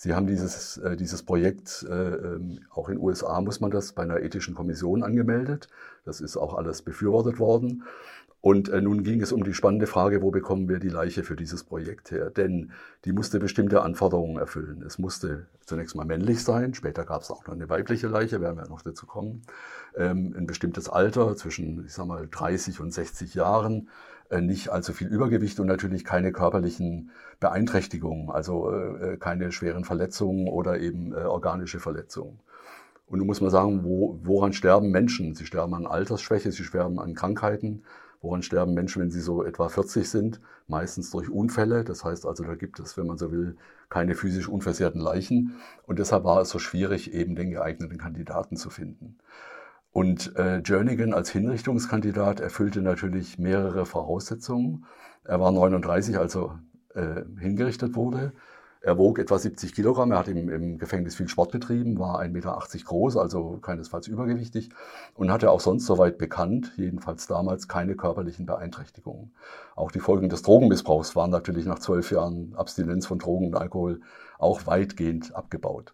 Sie 0.00 0.14
haben 0.14 0.28
dieses, 0.28 0.76
äh, 0.78 0.96
dieses 0.96 1.24
Projekt, 1.24 1.84
äh, 1.88 1.92
ähm, 1.92 2.60
auch 2.70 2.88
in 2.88 2.94
den 2.94 3.04
USA 3.04 3.40
muss 3.40 3.58
man 3.58 3.72
das 3.72 3.92
bei 3.94 4.04
einer 4.04 4.20
ethischen 4.20 4.54
Kommission 4.54 5.02
angemeldet. 5.02 5.68
Das 6.04 6.20
ist 6.20 6.36
auch 6.36 6.54
alles 6.54 6.82
befürwortet 6.82 7.40
worden. 7.40 7.82
Und 8.40 8.68
äh, 8.68 8.80
nun 8.80 9.02
ging 9.02 9.20
es 9.20 9.32
um 9.32 9.42
die 9.42 9.52
spannende 9.52 9.88
Frage, 9.88 10.22
wo 10.22 10.30
bekommen 10.30 10.68
wir 10.68 10.78
die 10.78 10.88
Leiche 10.88 11.24
für 11.24 11.34
dieses 11.34 11.64
Projekt 11.64 12.12
her? 12.12 12.30
Denn 12.30 12.70
die 13.04 13.12
musste 13.12 13.40
bestimmte 13.40 13.82
Anforderungen 13.82 14.36
erfüllen. 14.38 14.82
Es 14.82 14.98
musste 14.98 15.46
zunächst 15.64 15.96
mal 15.96 16.04
männlich 16.04 16.44
sein, 16.44 16.72
später 16.72 17.04
gab 17.04 17.22
es 17.22 17.30
auch 17.30 17.44
noch 17.46 17.54
eine 17.54 17.68
weibliche 17.68 18.06
Leiche, 18.06 18.40
werden 18.40 18.56
wir 18.56 18.68
noch 18.68 18.82
dazu 18.82 19.06
kommen. 19.06 19.42
Ähm, 19.96 20.34
ein 20.36 20.46
bestimmtes 20.46 20.88
Alter 20.88 21.34
zwischen, 21.36 21.84
ich 21.84 21.92
sag 21.92 22.06
mal, 22.06 22.28
30 22.30 22.80
und 22.80 22.92
60 22.92 23.34
Jahren, 23.34 23.88
äh, 24.30 24.40
nicht 24.40 24.68
allzu 24.68 24.92
viel 24.92 25.08
Übergewicht 25.08 25.58
und 25.58 25.66
natürlich 25.66 26.04
keine 26.04 26.30
körperlichen 26.30 27.10
Beeinträchtigungen, 27.40 28.30
also 28.30 28.70
äh, 28.70 29.16
keine 29.16 29.50
schweren 29.50 29.84
Verletzungen 29.84 30.48
oder 30.48 30.78
eben 30.78 31.12
äh, 31.12 31.22
organische 31.22 31.80
Verletzungen. 31.80 32.38
Und 33.06 33.18
nun 33.18 33.26
muss 33.26 33.40
man 33.40 33.50
sagen, 33.50 33.84
wo, 33.84 34.20
woran 34.22 34.52
sterben 34.52 34.90
Menschen? 34.90 35.34
Sie 35.34 35.46
sterben 35.46 35.74
an 35.74 35.86
Altersschwäche, 35.86 36.52
sie 36.52 36.64
sterben 36.64 37.00
an 37.00 37.14
Krankheiten, 37.14 37.84
Woran 38.20 38.42
sterben 38.42 38.74
Menschen, 38.74 39.02
wenn 39.02 39.10
sie 39.10 39.20
so 39.20 39.44
etwa 39.44 39.68
40 39.68 40.08
sind? 40.08 40.40
Meistens 40.66 41.10
durch 41.10 41.30
Unfälle. 41.30 41.84
Das 41.84 42.04
heißt 42.04 42.26
also, 42.26 42.42
da 42.44 42.54
gibt 42.56 42.80
es, 42.80 42.96
wenn 42.96 43.06
man 43.06 43.18
so 43.18 43.30
will, 43.30 43.56
keine 43.88 44.14
physisch 44.14 44.48
unversehrten 44.48 45.00
Leichen. 45.00 45.54
Und 45.86 45.98
deshalb 45.98 46.24
war 46.24 46.40
es 46.40 46.50
so 46.50 46.58
schwierig, 46.58 47.12
eben 47.14 47.36
den 47.36 47.50
geeigneten 47.50 47.98
Kandidaten 47.98 48.56
zu 48.56 48.70
finden. 48.70 49.18
Und 49.92 50.36
äh, 50.36 50.62
Jernigan 50.64 51.14
als 51.14 51.30
Hinrichtungskandidat 51.30 52.40
erfüllte 52.40 52.82
natürlich 52.82 53.38
mehrere 53.38 53.86
Voraussetzungen. 53.86 54.84
Er 55.24 55.40
war 55.40 55.52
39, 55.52 56.18
als 56.18 56.36
er 56.36 56.60
äh, 56.94 57.22
hingerichtet 57.40 57.94
wurde. 57.94 58.32
Er 58.88 58.96
wog 58.96 59.18
etwa 59.18 59.38
70 59.38 59.74
Kilogramm, 59.74 60.12
er 60.12 60.20
hat 60.20 60.28
im, 60.28 60.48
im 60.48 60.78
Gefängnis 60.78 61.14
viel 61.14 61.28
Sport 61.28 61.52
betrieben, 61.52 61.98
war 61.98 62.22
1,80 62.22 62.28
Meter 62.30 62.58
groß, 62.86 63.18
also 63.18 63.58
keinesfalls 63.60 64.08
übergewichtig 64.08 64.70
und 65.12 65.30
hatte 65.30 65.50
auch 65.50 65.60
sonst 65.60 65.84
soweit 65.84 66.16
bekannt, 66.16 66.72
jedenfalls 66.76 67.26
damals, 67.26 67.68
keine 67.68 67.96
körperlichen 67.96 68.46
Beeinträchtigungen. 68.46 69.32
Auch 69.76 69.90
die 69.92 70.00
Folgen 70.00 70.30
des 70.30 70.40
Drogenmissbrauchs 70.40 71.14
waren 71.16 71.28
natürlich 71.28 71.66
nach 71.66 71.80
zwölf 71.80 72.10
Jahren 72.10 72.54
Abstinenz 72.54 73.04
von 73.06 73.18
Drogen 73.18 73.48
und 73.48 73.56
Alkohol 73.56 74.00
auch 74.38 74.66
weitgehend 74.66 75.36
abgebaut. 75.36 75.92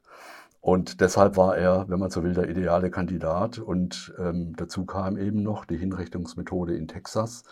Und 0.61 1.01
deshalb 1.01 1.37
war 1.37 1.57
er, 1.57 1.89
wenn 1.89 1.99
man 1.99 2.11
so 2.11 2.23
will, 2.23 2.35
der 2.35 2.49
ideale 2.49 2.93
Kandidat. 2.93 3.59
Und 3.59 4.15
ähm, 4.21 4.55
dazu 4.57 4.87
kam 4.87 5.19
eben 5.19 5.43
noch 5.43 5.65
die 5.65 5.79
Hinrichtungsmethode 5.79 6.77
in 6.77 6.87
Texas, 6.87 7.43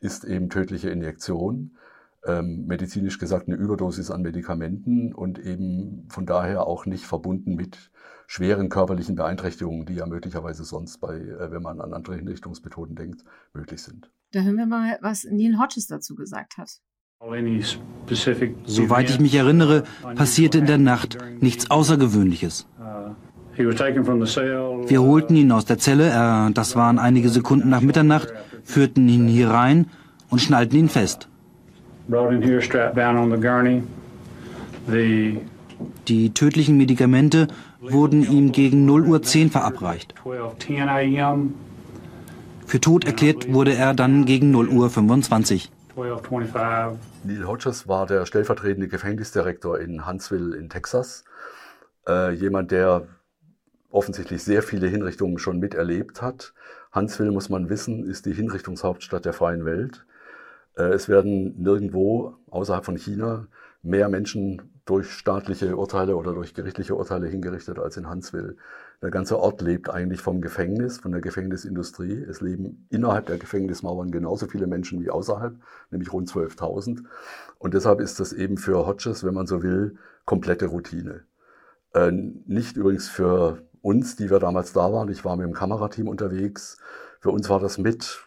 ist 0.00 0.24
eben 0.24 0.50
tödliche 0.50 0.90
Injektion 0.90 1.78
ähm, 2.26 2.66
medizinisch 2.66 3.18
gesagt 3.18 3.48
eine 3.48 3.56
Überdosis 3.56 4.10
an 4.10 4.22
Medikamenten 4.22 5.12
und 5.12 5.38
eben 5.38 6.06
von 6.08 6.26
daher 6.26 6.66
auch 6.66 6.86
nicht 6.86 7.04
verbunden 7.04 7.54
mit 7.54 7.90
schweren 8.26 8.68
körperlichen 8.68 9.16
Beeinträchtigungen, 9.16 9.86
die 9.86 9.94
ja 9.94 10.06
möglicherweise 10.06 10.64
sonst 10.64 10.98
bei, 10.98 11.16
äh, 11.16 11.50
wenn 11.50 11.62
man 11.62 11.80
an 11.80 11.92
andere 11.92 12.16
Hinrichtungsmethoden 12.16 12.96
denkt, 12.96 13.24
möglich 13.52 13.82
sind. 13.82 14.10
Da 14.32 14.40
hören 14.40 14.56
wir 14.56 14.66
mal, 14.66 14.98
was 15.02 15.24
Neil 15.24 15.58
Hodges 15.58 15.86
dazu 15.86 16.14
gesagt 16.14 16.56
hat. 16.56 16.70
Soweit 18.64 19.10
ich 19.10 19.20
mich 19.20 19.34
erinnere, 19.34 19.84
passierte 20.16 20.58
in 20.58 20.66
der 20.66 20.78
Nacht 20.78 21.18
nichts 21.40 21.70
Außergewöhnliches. 21.70 22.66
Wir 23.54 25.02
holten 25.02 25.36
ihn 25.36 25.52
aus 25.52 25.64
der 25.66 25.78
Zelle, 25.78 26.08
äh, 26.08 26.52
das 26.52 26.74
waren 26.74 26.98
einige 26.98 27.28
Sekunden 27.28 27.68
nach 27.68 27.82
Mitternacht, 27.82 28.32
führten 28.64 29.08
ihn 29.08 29.28
hier 29.28 29.50
rein 29.50 29.86
und 30.30 30.40
schnallten 30.40 30.78
ihn 30.78 30.88
fest. 30.88 31.28
Die 36.08 36.34
tödlichen 36.34 36.76
Medikamente 36.76 37.48
wurden 37.80 38.22
ihm 38.22 38.52
gegen 38.52 38.84
0 38.84 39.06
Uhr 39.06 39.22
10 39.22 39.50
verabreicht. 39.50 40.14
Für 42.66 42.80
tot 42.80 43.04
erklärt 43.04 43.52
wurde 43.52 43.74
er 43.74 43.94
dann 43.94 44.24
gegen 44.24 44.50
0 44.50 44.68
Uhr 44.68 44.90
25. 44.90 45.70
Neil 47.24 47.46
Hodges 47.46 47.86
war 47.86 48.06
der 48.06 48.24
stellvertretende 48.24 48.88
Gefängnisdirektor 48.88 49.78
in 49.78 50.06
Huntsville 50.06 50.56
in 50.56 50.70
Texas. 50.70 51.24
Äh, 52.08 52.32
jemand, 52.32 52.70
der 52.70 53.06
offensichtlich 53.90 54.42
sehr 54.42 54.62
viele 54.62 54.88
Hinrichtungen 54.88 55.38
schon 55.38 55.58
miterlebt 55.58 56.22
hat. 56.22 56.54
Huntsville, 56.94 57.30
muss 57.30 57.50
man 57.50 57.68
wissen, 57.68 58.08
ist 58.08 58.26
die 58.26 58.32
Hinrichtungshauptstadt 58.32 59.24
der 59.24 59.34
freien 59.34 59.64
Welt. 59.64 60.04
Äh, 60.76 60.84
es 60.84 61.08
werden 61.08 61.60
nirgendwo 61.62 62.34
außerhalb 62.50 62.84
von 62.84 62.96
China 62.96 63.46
mehr 63.82 64.08
Menschen 64.08 64.62
durch 64.84 65.10
staatliche 65.12 65.76
Urteile 65.76 66.16
oder 66.16 66.34
durch 66.34 66.54
gerichtliche 66.54 66.96
Urteile 66.96 67.28
hingerichtet 67.28 67.78
als 67.78 67.96
in 67.96 68.08
Huntsville. 68.08 68.56
Der 69.00 69.10
ganze 69.10 69.38
Ort 69.38 69.60
lebt 69.62 69.90
eigentlich 69.90 70.20
vom 70.20 70.40
Gefängnis, 70.40 70.98
von 70.98 71.12
der 71.12 71.20
Gefängnisindustrie. 71.20 72.22
Es 72.22 72.40
leben 72.40 72.86
innerhalb 72.90 73.26
der 73.26 73.38
Gefängnismauern 73.38 74.10
genauso 74.10 74.46
viele 74.46 74.66
Menschen 74.66 75.00
wie 75.00 75.10
außerhalb, 75.10 75.56
nämlich 75.90 76.12
rund 76.12 76.28
12.000. 76.28 77.04
Und 77.58 77.74
deshalb 77.74 78.00
ist 78.00 78.18
das 78.18 78.32
eben 78.32 78.56
für 78.56 78.86
Hodges, 78.86 79.24
wenn 79.24 79.34
man 79.34 79.46
so 79.46 79.62
will, 79.62 79.96
komplette 80.24 80.66
Routine. 80.66 81.22
Äh, 81.94 82.10
nicht 82.10 82.76
übrigens 82.76 83.08
für 83.08 83.62
uns, 83.82 84.16
die 84.16 84.30
wir 84.30 84.38
damals 84.38 84.72
da 84.72 84.92
waren. 84.92 85.10
Ich 85.10 85.24
war 85.24 85.36
mit 85.36 85.46
dem 85.46 85.54
Kamerateam 85.54 86.08
unterwegs. 86.08 86.78
Für 87.20 87.30
uns 87.30 87.48
war 87.48 87.60
das 87.60 87.78
mit 87.78 88.24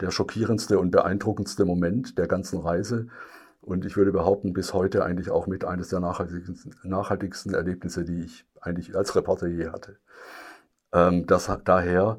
der 0.00 0.10
schockierendste 0.10 0.78
und 0.78 0.90
beeindruckendste 0.90 1.64
Moment 1.64 2.18
der 2.18 2.26
ganzen 2.26 2.60
Reise. 2.60 3.08
Und 3.60 3.86
ich 3.86 3.96
würde 3.96 4.12
behaupten, 4.12 4.52
bis 4.52 4.74
heute 4.74 5.04
eigentlich 5.04 5.30
auch 5.30 5.46
mit 5.46 5.64
eines 5.64 5.88
der 5.88 6.00
nachhaltigsten, 6.00 6.74
nachhaltigsten 6.82 7.54
Erlebnisse, 7.54 8.04
die 8.04 8.24
ich 8.24 8.46
eigentlich 8.60 8.94
als 8.96 9.16
Reporter 9.16 9.46
je 9.46 9.68
hatte. 9.68 9.96
Ähm, 10.92 11.26
das, 11.26 11.50
daher 11.64 12.18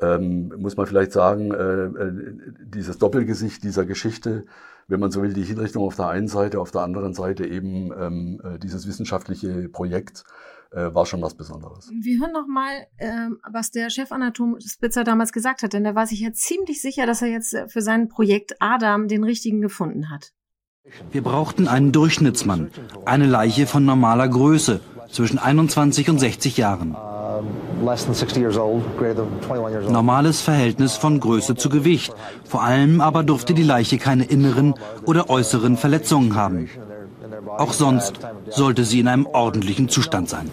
ähm, 0.00 0.52
muss 0.58 0.76
man 0.76 0.86
vielleicht 0.86 1.12
sagen, 1.12 1.52
äh, 1.52 1.84
äh, 1.84 2.12
dieses 2.60 2.98
Doppelgesicht 2.98 3.64
dieser 3.64 3.86
Geschichte, 3.86 4.44
wenn 4.88 5.00
man 5.00 5.10
so 5.10 5.22
will, 5.22 5.32
die 5.32 5.42
Hinrichtung 5.42 5.82
auf 5.82 5.96
der 5.96 6.08
einen 6.08 6.28
Seite, 6.28 6.60
auf 6.60 6.70
der 6.70 6.82
anderen 6.82 7.14
Seite 7.14 7.46
eben 7.46 7.92
ähm, 7.98 8.40
äh, 8.44 8.58
dieses 8.58 8.86
wissenschaftliche 8.86 9.68
Projekt, 9.68 10.24
äh, 10.72 10.94
war 10.94 11.06
schon 11.06 11.22
was 11.22 11.34
Besonderes. 11.34 11.90
Wir 11.90 12.20
hören 12.20 12.32
noch 12.32 12.46
mal, 12.46 12.86
ähm, 12.98 13.38
was 13.50 13.70
der 13.70 13.90
Chefanatom 13.90 14.58
Spitzer 14.60 15.04
damals 15.04 15.32
gesagt 15.32 15.62
hat, 15.62 15.72
denn 15.72 15.84
da 15.84 15.94
war 15.94 16.06
sich 16.06 16.20
ja 16.20 16.32
ziemlich 16.32 16.80
sicher, 16.80 17.06
dass 17.06 17.22
er 17.22 17.28
jetzt 17.28 17.54
äh, 17.54 17.68
für 17.68 17.82
sein 17.82 18.08
Projekt 18.08 18.54
Adam 18.60 19.08
den 19.08 19.24
richtigen 19.24 19.60
gefunden 19.60 20.10
hat. 20.10 20.32
Wir 21.10 21.22
brauchten 21.22 21.66
einen 21.66 21.90
Durchschnittsmann, 21.90 22.70
eine 23.04 23.26
Leiche 23.26 23.66
von 23.66 23.84
normaler 23.84 24.28
Größe, 24.28 24.80
zwischen 25.10 25.38
21 25.38 26.10
und 26.10 26.18
60 26.18 26.56
Jahren. 26.56 26.96
Normales 29.88 30.40
Verhältnis 30.40 30.96
von 30.96 31.20
Größe 31.20 31.54
zu 31.56 31.68
Gewicht. 31.68 32.14
Vor 32.44 32.62
allem 32.62 33.00
aber 33.00 33.22
durfte 33.22 33.54
die 33.54 33.62
Leiche 33.62 33.98
keine 33.98 34.24
inneren 34.24 34.74
oder 35.04 35.28
äußeren 35.28 35.76
Verletzungen 35.76 36.34
haben. 36.34 36.68
Auch 37.58 37.72
sonst 37.72 38.14
sollte 38.50 38.84
sie 38.84 39.00
in 39.00 39.08
einem 39.08 39.26
ordentlichen 39.26 39.88
Zustand 39.88 40.28
sein. 40.28 40.50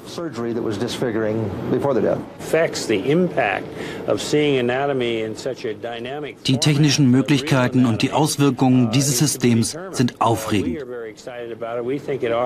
Die 6.48 6.58
technischen 6.58 7.12
Möglichkeiten 7.12 7.86
und 7.86 8.02
die 8.02 8.12
Auswirkungen 8.12 8.92
dieses 8.92 9.18
Systems 9.20 9.78
sind 9.92 10.22
aufregend. 10.22 10.84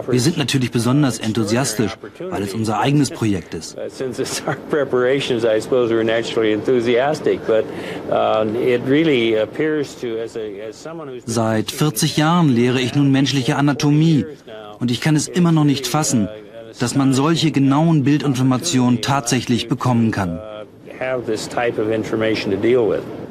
Wir 0.08 0.20
sind 0.20 0.38
natürlich 0.38 0.72
besonders 0.72 1.20
enthusiastisch, 1.20 1.94
weil 2.20 2.44
es 2.44 2.54
unser 2.54 2.80
eigenes 2.80 3.10
Projekt 3.10 3.54
ist. 3.54 3.78
Seit 11.26 11.72
40 11.72 12.18
Jahren 12.18 12.50
lehre 12.50 12.82
ich 12.82 12.96
nun 12.96 13.12
menschliche 13.12 13.56
Anatomie 13.56 14.26
und 14.80 14.92
ich 14.92 15.02
kann 15.02 15.16
es 15.16 15.28
immer 15.28 15.52
noch 15.52 15.64
nicht 15.64 15.88
fassen, 15.88 16.28
dass 16.80 16.96
man 16.96 17.14
solche 17.14 17.52
genauen 17.52 18.04
Bildinformationen 18.04 19.02
tatsächlich 19.02 19.68
bekommen 19.68 20.12
kann. 20.12 20.40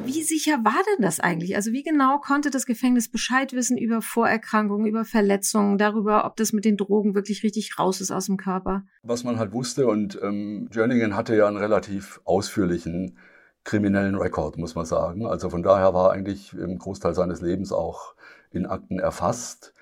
Wie 0.05 0.23
sicher 0.23 0.53
war 0.63 0.81
denn 0.95 1.03
das 1.03 1.19
eigentlich? 1.19 1.55
Also 1.55 1.71
wie 1.71 1.83
genau 1.83 2.19
konnte 2.19 2.49
das 2.49 2.65
Gefängnis 2.65 3.09
Bescheid 3.09 3.51
wissen 3.53 3.77
über 3.77 4.01
Vorerkrankungen, 4.01 4.87
über 4.87 5.03
Verletzungen, 5.03 5.77
darüber, 5.77 6.25
ob 6.25 6.37
das 6.37 6.53
mit 6.53 6.63
den 6.63 6.77
Drogen 6.77 7.13
wirklich 7.13 7.43
richtig 7.43 7.77
raus 7.77 7.99
ist 7.99 8.11
aus 8.11 8.27
dem 8.27 8.37
Körper? 8.37 8.83
Was 9.03 9.25
man 9.25 9.37
halt 9.37 9.51
wusste 9.51 9.87
und 9.87 10.17
ähm, 10.23 10.69
Jerningen 10.73 11.15
hatte 11.15 11.35
ja 11.35 11.47
einen 11.47 11.57
relativ 11.57 12.21
ausführlichen 12.23 13.17
kriminellen 13.65 14.15
Rekord, 14.15 14.57
muss 14.57 14.75
man 14.75 14.85
sagen. 14.85 15.25
Also 15.25 15.49
von 15.49 15.61
daher 15.61 15.93
war 15.93 16.11
eigentlich 16.11 16.53
im 16.53 16.77
Großteil 16.77 17.13
seines 17.13 17.41
Lebens 17.41 17.73
auch 17.73 18.15
in 18.49 18.65
Akten 18.65 18.99
erfasst. 18.99 19.73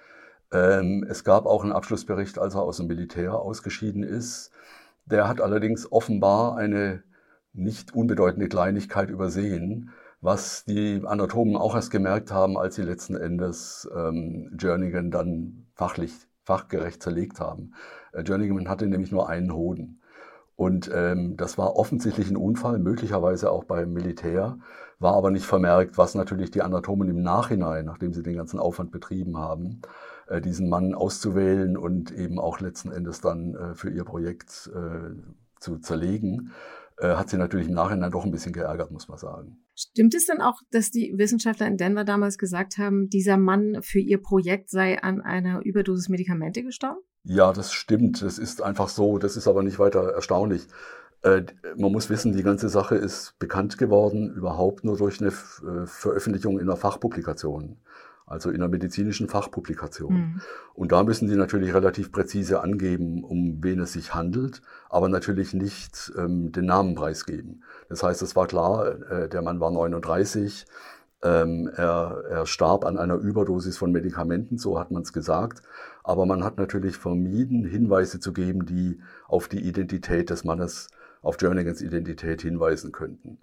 Ähm, 0.52 1.06
es 1.10 1.24
gab 1.24 1.46
auch 1.46 1.64
einen 1.64 1.74
Abschlussbericht, 1.74 2.40
als 2.40 2.56
er 2.56 2.62
aus 2.62 2.78
dem 2.78 2.88
Militär 2.88 3.36
ausgeschieden 3.36 4.04
ist. 4.04 4.52
Der 5.06 5.28
hat 5.28 5.42
allerdings 5.42 5.92
offenbar 5.92 6.58
eine 6.58 7.04
nicht 7.54 7.94
unbedeutende 7.94 8.50
Kleinigkeit 8.50 9.10
übersehen, 9.10 9.92
was 10.22 10.66
die 10.66 11.02
Anatomen 11.06 11.56
auch 11.56 11.76
erst 11.76 11.92
gemerkt 11.92 12.32
haben, 12.32 12.58
als 12.58 12.76
sie 12.76 12.82
letzten 12.82 13.16
Endes 13.16 13.90
ähm, 13.96 14.58
Jerningham 14.60 15.12
dann 15.12 15.68
fachlich, 15.76 16.14
fachgerecht 16.44 17.02
zerlegt 17.02 17.40
haben. 17.40 17.74
Äh, 18.12 18.24
Jerningham 18.26 18.68
hatte 18.68 18.88
nämlich 18.88 19.12
nur 19.12 19.30
einen 19.30 19.54
Hoden. 19.54 20.02
Und 20.56 20.90
ähm, 20.94 21.36
das 21.36 21.58
war 21.58 21.76
offensichtlich 21.76 22.30
ein 22.30 22.38
Unfall, 22.38 22.80
möglicherweise 22.80 23.52
auch 23.52 23.66
beim 23.66 23.92
Militär, 23.92 24.58
war 25.00 25.16
aber 25.16 25.30
nicht 25.30 25.46
vermerkt, 25.46 25.98
was 25.98 26.16
natürlich 26.16 26.50
die 26.50 26.62
Anatomen 26.62 27.10
im 27.10 27.22
Nachhinein, 27.22 27.86
nachdem 27.86 28.14
sie 28.14 28.24
den 28.24 28.38
ganzen 28.38 28.60
Aufwand 28.60 28.92
betrieben 28.92 29.38
haben, 29.38 29.82
diesen 30.42 30.70
Mann 30.70 30.94
auszuwählen 30.96 31.78
und 31.78 32.12
eben 32.12 32.40
auch 32.40 32.60
letzten 32.60 32.92
Endes 32.92 33.22
dann 33.22 33.56
äh, 33.56 33.76
für 33.76 33.90
ihr 33.90 34.04
Projekt 34.04 34.70
äh, 34.74 35.12
zu 35.60 35.78
zerlegen, 35.80 36.52
hat 36.98 37.30
sie 37.30 37.36
natürlich 37.36 37.68
im 37.68 37.74
Nachhinein 37.74 38.10
doch 38.10 38.24
ein 38.24 38.32
bisschen 38.32 38.54
geärgert, 38.54 38.90
muss 38.90 39.10
man 39.10 39.18
sagen. 39.18 39.58
Stimmt 39.76 40.16
es 40.16 40.28
denn 40.28 40.40
auch, 40.40 40.62
dass 40.72 40.92
die 40.92 41.14
Wissenschaftler 41.18 41.68
in 41.68 41.76
Denver 41.76 42.06
damals 42.06 42.38
gesagt 42.38 42.78
haben, 42.78 43.10
dieser 43.10 43.36
Mann 43.36 43.80
für 43.82 44.00
ihr 44.00 44.22
Projekt 44.22 44.70
sei 44.70 45.04
an 45.04 45.20
einer 45.20 45.60
Überdosis 45.66 46.08
Medikamente 46.08 46.64
gestorben? 46.64 47.00
Ja, 47.26 47.52
das 47.52 47.74
stimmt. 47.74 48.22
Das 48.22 48.38
ist 48.38 48.62
einfach 48.62 48.88
so. 48.88 49.18
Das 49.18 49.36
ist 49.36 49.46
aber 49.46 49.62
nicht 49.62 49.78
weiter 49.78 50.14
erstaunlich. 50.14 50.68
Man 51.22 51.92
muss 51.92 52.10
wissen, 52.10 52.32
die 52.32 52.44
ganze 52.44 52.70
Sache 52.70 52.96
ist 52.96 53.38
bekannt 53.40 53.78
geworden, 53.78 54.34
überhaupt 54.34 54.86
nur 54.86 54.96
durch 54.96 55.20
eine 55.20 55.32
Veröffentlichung 55.32 56.60
in 56.60 56.70
einer 56.70 56.78
Fachpublikation 56.78 57.82
also 58.26 58.50
in 58.50 58.56
einer 58.56 58.68
medizinischen 58.68 59.30
Fachpublikation. 59.30 60.14
Mhm. 60.14 60.42
Und 60.74 60.92
da 60.92 61.04
müssen 61.04 61.28
Sie 61.28 61.36
natürlich 61.36 61.74
relativ 61.74 62.12
präzise 62.12 62.62
angeben, 62.62 63.24
um 63.24 63.64
wen 63.64 63.80
es 63.80 63.94
sich 63.94 64.16
handelt, 64.16 64.62
aber 64.90 65.10
natürlich 65.10 65.54
nicht 65.54 66.12
ähm, 66.18 66.52
den 66.52 66.66
Namen 66.66 66.96
preisgeben. 66.96 67.64
Das 67.90 68.02
heißt, 68.02 68.22
es 68.22 68.36
war 68.36 68.48
klar, 68.48 69.12
äh, 69.12 69.30
der 69.30 69.42
Mann 69.42 69.60
war 69.60 69.72
39, 69.72 70.66
ähm, 71.24 71.70
er, 71.76 72.24
er 72.30 72.46
starb 72.46 72.86
an 72.86 72.98
einer 72.98 73.16
Überdosis 73.16 73.78
von 73.78 73.92
Medikamenten, 73.92 74.58
so 74.58 74.80
hat 74.80 74.92
man 74.92 75.04
es 75.04 75.14
gesagt. 75.14 75.62
Aber 76.04 76.26
man 76.26 76.44
hat 76.44 76.58
natürlich 76.58 76.98
vermieden, 76.98 77.66
Hinweise 77.66 78.20
zu 78.20 78.32
geben, 78.34 78.66
die 78.66 79.00
auf 79.28 79.48
die 79.48 79.60
Identität 79.60 80.30
des 80.30 80.44
Mannes, 80.44 80.88
auf 81.22 81.42
Jernigans 81.42 81.82
Identität 81.82 82.42
hinweisen 82.44 82.92
könnten. 82.92 83.40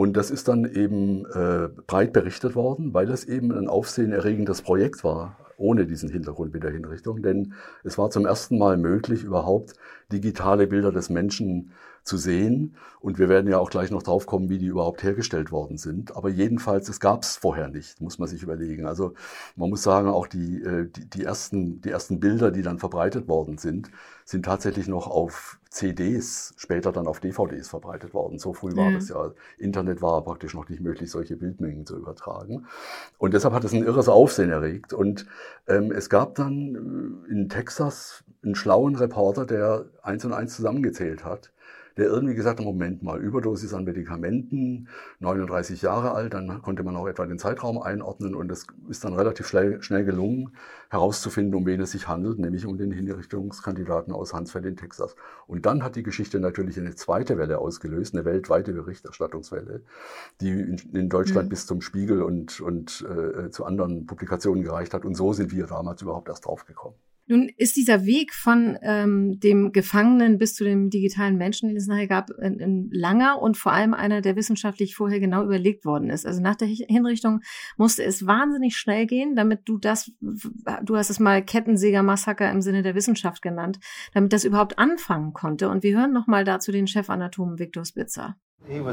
Und 0.00 0.16
das 0.16 0.30
ist 0.30 0.48
dann 0.48 0.64
eben 0.64 1.26
äh, 1.26 1.68
breit 1.86 2.14
berichtet 2.14 2.54
worden, 2.54 2.94
weil 2.94 3.10
es 3.10 3.26
eben 3.26 3.52
ein 3.52 3.68
aufsehenerregendes 3.68 4.62
Projekt 4.62 5.04
war, 5.04 5.36
ohne 5.58 5.84
diesen 5.84 6.08
Hintergrund 6.08 6.54
mit 6.54 6.62
der 6.62 6.70
Hinrichtung. 6.70 7.20
Denn 7.20 7.52
es 7.84 7.98
war 7.98 8.08
zum 8.08 8.24
ersten 8.24 8.56
Mal 8.56 8.78
möglich, 8.78 9.24
überhaupt 9.24 9.74
digitale 10.10 10.66
Bilder 10.68 10.90
des 10.90 11.10
Menschen 11.10 11.72
zu 12.04 12.16
sehen. 12.16 12.76
Und 13.00 13.18
wir 13.18 13.28
werden 13.28 13.50
ja 13.50 13.58
auch 13.58 13.70
gleich 13.70 13.90
noch 13.90 14.02
drauf 14.02 14.26
kommen, 14.26 14.50
wie 14.50 14.58
die 14.58 14.66
überhaupt 14.66 15.02
hergestellt 15.02 15.52
worden 15.52 15.78
sind. 15.78 16.16
Aber 16.16 16.28
jedenfalls, 16.28 16.88
es 16.88 17.00
gab 17.00 17.22
es 17.22 17.36
vorher 17.36 17.68
nicht, 17.68 18.00
muss 18.00 18.18
man 18.18 18.28
sich 18.28 18.42
überlegen. 18.42 18.86
Also 18.86 19.14
man 19.56 19.70
muss 19.70 19.82
sagen, 19.82 20.08
auch 20.08 20.26
die, 20.26 20.62
äh, 20.62 20.86
die, 20.90 21.08
die, 21.08 21.24
ersten, 21.24 21.80
die 21.80 21.90
ersten 21.90 22.20
Bilder, 22.20 22.50
die 22.50 22.62
dann 22.62 22.78
verbreitet 22.78 23.26
worden 23.28 23.56
sind, 23.58 23.90
sind 24.24 24.44
tatsächlich 24.44 24.86
noch 24.86 25.06
auf 25.06 25.58
CDs, 25.70 26.52
später 26.56 26.92
dann 26.92 27.06
auf 27.06 27.20
DVDs 27.20 27.68
verbreitet 27.68 28.12
worden. 28.12 28.38
So 28.38 28.52
früh 28.52 28.76
war 28.76 28.90
Ja. 28.90 28.96
das 28.96 29.08
ja. 29.08 29.32
Internet 29.58 30.02
war 30.02 30.22
praktisch 30.22 30.54
noch 30.54 30.68
nicht 30.68 30.80
möglich, 30.82 31.10
solche 31.10 31.36
Bildmengen 31.36 31.86
zu 31.86 31.96
übertragen. 31.96 32.66
Und 33.18 33.34
deshalb 33.34 33.54
hat 33.54 33.64
es 33.64 33.72
ein 33.72 33.84
irres 33.84 34.08
Aufsehen 34.08 34.50
erregt. 34.50 34.92
Und 34.92 35.26
ähm, 35.68 35.90
es 35.90 36.10
gab 36.10 36.34
dann 36.34 37.24
äh, 37.28 37.32
in 37.32 37.48
Texas 37.48 38.24
einen 38.42 38.54
schlauen 38.54 38.96
Reporter, 38.96 39.46
der 39.46 39.86
eins 40.02 40.24
und 40.24 40.32
eins 40.32 40.56
zusammengezählt 40.56 41.24
hat, 41.24 41.52
der 41.96 42.06
irgendwie 42.06 42.34
gesagt 42.34 42.58
hat, 42.58 42.64
Moment 42.64 43.02
mal, 43.02 43.20
Überdosis 43.20 43.74
an 43.74 43.84
Medikamenten, 43.84 44.88
39 45.18 45.82
Jahre 45.82 46.12
alt, 46.12 46.34
dann 46.34 46.62
konnte 46.62 46.82
man 46.82 46.96
auch 46.96 47.06
etwa 47.06 47.26
den 47.26 47.38
Zeitraum 47.38 47.80
einordnen 47.82 48.34
und 48.34 48.50
es 48.50 48.66
ist 48.88 49.04
dann 49.04 49.14
relativ 49.14 49.46
schnell, 49.46 49.82
schnell 49.82 50.04
gelungen, 50.04 50.52
herauszufinden, 50.88 51.54
um 51.54 51.66
wen 51.66 51.80
es 51.80 51.92
sich 51.92 52.08
handelt, 52.08 52.38
nämlich 52.38 52.66
um 52.66 52.78
den 52.78 52.90
Hinrichtungskandidaten 52.92 54.12
aus 54.12 54.32
Huntsville 54.32 54.68
in 54.68 54.76
Texas. 54.76 55.14
Und 55.46 55.66
dann 55.66 55.82
hat 55.82 55.96
die 55.96 56.02
Geschichte 56.02 56.40
natürlich 56.40 56.78
eine 56.78 56.94
zweite 56.94 57.38
Welle 57.38 57.58
ausgelöst, 57.58 58.14
eine 58.14 58.24
weltweite 58.24 58.72
Berichterstattungswelle, 58.72 59.82
die 60.40 60.50
in, 60.50 60.76
in 60.92 61.08
Deutschland 61.08 61.46
Mhm. 61.46 61.50
bis 61.50 61.66
zum 61.66 61.80
Spiegel 61.80 62.22
und, 62.22 62.60
und 62.60 63.04
äh, 63.08 63.50
zu 63.50 63.64
anderen 63.64 64.06
Publikationen 64.06 64.62
gereicht 64.62 64.94
hat. 64.94 65.04
Und 65.04 65.14
so 65.14 65.32
sind 65.32 65.52
wir 65.52 65.66
damals 65.66 66.02
überhaupt 66.02 66.28
erst 66.28 66.46
drauf 66.46 66.64
gekommen. 66.64 66.96
Nun 67.30 67.48
ist 67.56 67.76
dieser 67.76 68.06
Weg 68.06 68.34
von 68.34 68.76
ähm, 68.82 69.38
dem 69.38 69.70
Gefangenen 69.70 70.36
bis 70.36 70.54
zu 70.56 70.64
dem 70.64 70.90
digitalen 70.90 71.36
Menschen, 71.36 71.68
den 71.68 71.76
es 71.76 71.86
nachher 71.86 72.08
gab, 72.08 72.30
ein, 72.40 72.60
ein 72.60 72.90
langer 72.90 73.40
und 73.40 73.56
vor 73.56 73.72
allem 73.72 73.94
einer, 73.94 74.20
der 74.20 74.34
wissenschaftlich 74.34 74.96
vorher 74.96 75.20
genau 75.20 75.44
überlegt 75.44 75.84
worden 75.84 76.10
ist. 76.10 76.26
Also 76.26 76.42
nach 76.42 76.56
der 76.56 76.66
Hi- 76.66 76.86
Hinrichtung 76.88 77.40
musste 77.76 78.02
es 78.02 78.26
wahnsinnig 78.26 78.76
schnell 78.76 79.06
gehen, 79.06 79.36
damit 79.36 79.60
du 79.66 79.78
das, 79.78 80.10
du 80.20 80.96
hast 80.96 81.10
es 81.10 81.20
mal 81.20 81.40
Kettensäger-Massaker 81.44 82.50
im 82.50 82.62
Sinne 82.62 82.82
der 82.82 82.96
Wissenschaft 82.96 83.42
genannt, 83.42 83.78
damit 84.12 84.32
das 84.32 84.44
überhaupt 84.44 84.80
anfangen 84.80 85.32
konnte. 85.32 85.68
Und 85.68 85.84
wir 85.84 85.96
hören 85.96 86.12
nochmal 86.12 86.42
dazu 86.42 86.72
den 86.72 86.88
Chefanatomen 86.88 87.60
Viktor 87.60 87.84
Spitzer. 87.84 88.36
Uh. 88.70 88.92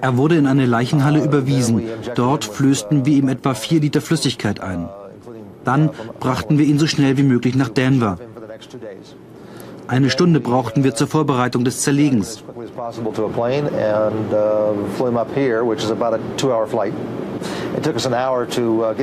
Er 0.00 0.16
wurde 0.16 0.36
in 0.36 0.46
eine 0.46 0.66
Leichenhalle 0.66 1.24
überwiesen. 1.24 1.82
Dort 2.14 2.44
flößten 2.44 3.06
wir 3.06 3.16
ihm 3.16 3.28
etwa 3.28 3.54
vier 3.54 3.80
Liter 3.80 4.00
Flüssigkeit 4.00 4.60
ein. 4.60 4.88
Dann 5.64 5.90
brachten 6.20 6.58
wir 6.58 6.66
ihn 6.66 6.78
so 6.78 6.86
schnell 6.86 7.16
wie 7.16 7.22
möglich 7.22 7.54
nach 7.54 7.70
Denver. 7.70 8.18
Eine 9.86 10.10
Stunde 10.10 10.40
brauchten 10.40 10.84
wir 10.84 10.94
zur 10.94 11.06
Vorbereitung 11.06 11.64
des 11.64 11.80
Zerlegens. 11.80 12.44
Uh, 17.74 17.80
uh, 17.80 17.92
uh, 18.80 18.94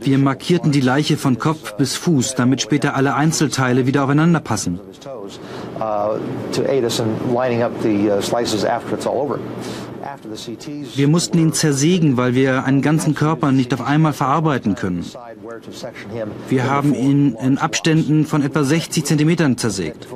Wir 0.00 0.18
markierten 0.18 0.72
die 0.72 0.80
Leiche 0.80 1.16
von 1.16 1.38
Kopf 1.38 1.76
bis 1.76 1.96
Fuß, 1.96 2.34
damit 2.34 2.60
später 2.60 2.94
alle 2.94 3.14
Einzelteile 3.14 3.86
wieder 3.86 4.04
aufeinander 4.04 4.40
passen. 4.40 4.80
uh, 5.04 5.80
uh, 5.80 6.18
Wir 10.94 11.08
mussten 11.08 11.38
ihn 11.38 11.52
zersägen, 11.52 12.16
weil 12.16 12.34
wir 12.34 12.64
einen 12.64 12.82
ganzen 12.82 13.14
Körper 13.14 13.52
nicht 13.52 13.74
auf 13.74 13.82
einmal 13.82 14.12
verarbeiten 14.12 14.74
können. 14.74 15.04
Wir 16.48 16.70
haben 16.70 16.94
ihn 16.94 17.34
in 17.34 17.58
Abständen 17.58 18.24
von 18.26 18.42
etwa 18.42 18.64
60 18.64 19.04
Zentimetern 19.04 19.56
zersägt. 19.58 20.06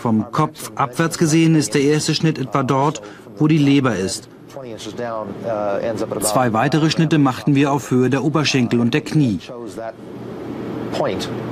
Vom 0.00 0.32
Kopf 0.32 0.70
abwärts 0.74 1.18
gesehen 1.18 1.54
ist 1.54 1.74
der 1.74 1.82
erste 1.82 2.14
Schnitt 2.14 2.38
etwa 2.38 2.62
dort, 2.62 3.02
wo 3.38 3.48
die 3.48 3.58
Leber 3.58 3.96
ist. 3.96 4.28
20 4.58 4.72
inches 4.72 4.94
down 4.96 5.28
uh, 5.44 6.20
Zwei 6.20 6.52
weitere 6.52 6.90
Schnitte 6.90 7.18
machten 7.18 7.54
wir 7.54 7.72
auf 7.72 7.90
Höhe 7.92 8.10
der 8.10 8.24
Oberschenkel 8.24 8.80
und 8.80 8.92
der 8.92 9.02
Knie. 9.02 9.38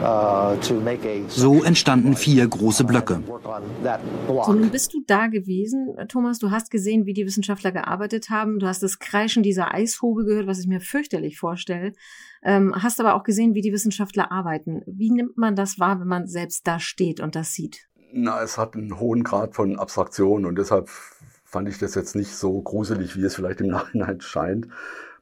uh, 0.03 0.57
So 1.29 1.63
entstanden 1.63 2.17
vier 2.17 2.49
große 2.49 2.83
Blöcke. 2.83 3.23
So, 4.27 4.53
nun 4.53 4.71
bist 4.71 4.93
du 4.93 5.03
da 5.07 5.29
gewesen, 5.29 5.95
Thomas. 6.09 6.41
Du 6.41 6.51
hast 6.51 6.71
gesehen, 6.71 7.07
wie 7.07 7.13
die 7.13 7.27
Wissenschaftler 7.27 7.71
gearbeitet 7.71 8.29
haben. 8.31 8.59
Du 8.59 8.67
hast 8.67 8.83
das 8.83 8.99
Kreischen 8.99 9.45
dieser 9.45 9.73
Eishobel 9.73 10.25
gehört, 10.25 10.49
was 10.49 10.59
ich 10.59 10.67
mir 10.67 10.81
fürchterlich 10.81 11.39
vorstelle. 11.39 11.93
Ähm, 12.43 12.75
hast 12.75 12.99
aber 12.99 13.15
auch 13.15 13.23
gesehen, 13.23 13.55
wie 13.55 13.61
die 13.61 13.73
Wissenschaftler 13.73 14.33
arbeiten. 14.33 14.83
Wie 14.87 15.11
nimmt 15.11 15.37
man 15.37 15.55
das 15.55 15.79
wahr, 15.79 16.01
wenn 16.01 16.09
man 16.09 16.27
selbst 16.27 16.67
da 16.67 16.81
steht 16.81 17.21
und 17.21 17.37
das 17.37 17.53
sieht? 17.53 17.87
Na, 18.13 18.43
es 18.43 18.57
hat 18.57 18.75
einen 18.75 18.99
hohen 18.99 19.23
Grad 19.25 19.55
von 19.55 19.79
Abstraktion 19.79 20.47
und 20.47 20.57
deshalb 20.57 20.89
fand 21.57 21.71
ich 21.71 21.79
das 21.79 21.95
jetzt 21.95 22.15
nicht 22.15 22.37
so 22.37 22.61
gruselig, 22.61 23.17
wie 23.17 23.25
es 23.25 23.35
vielleicht 23.35 23.63
im 23.63 23.69
Nachhinein 23.79 24.21
scheint. 24.21 24.69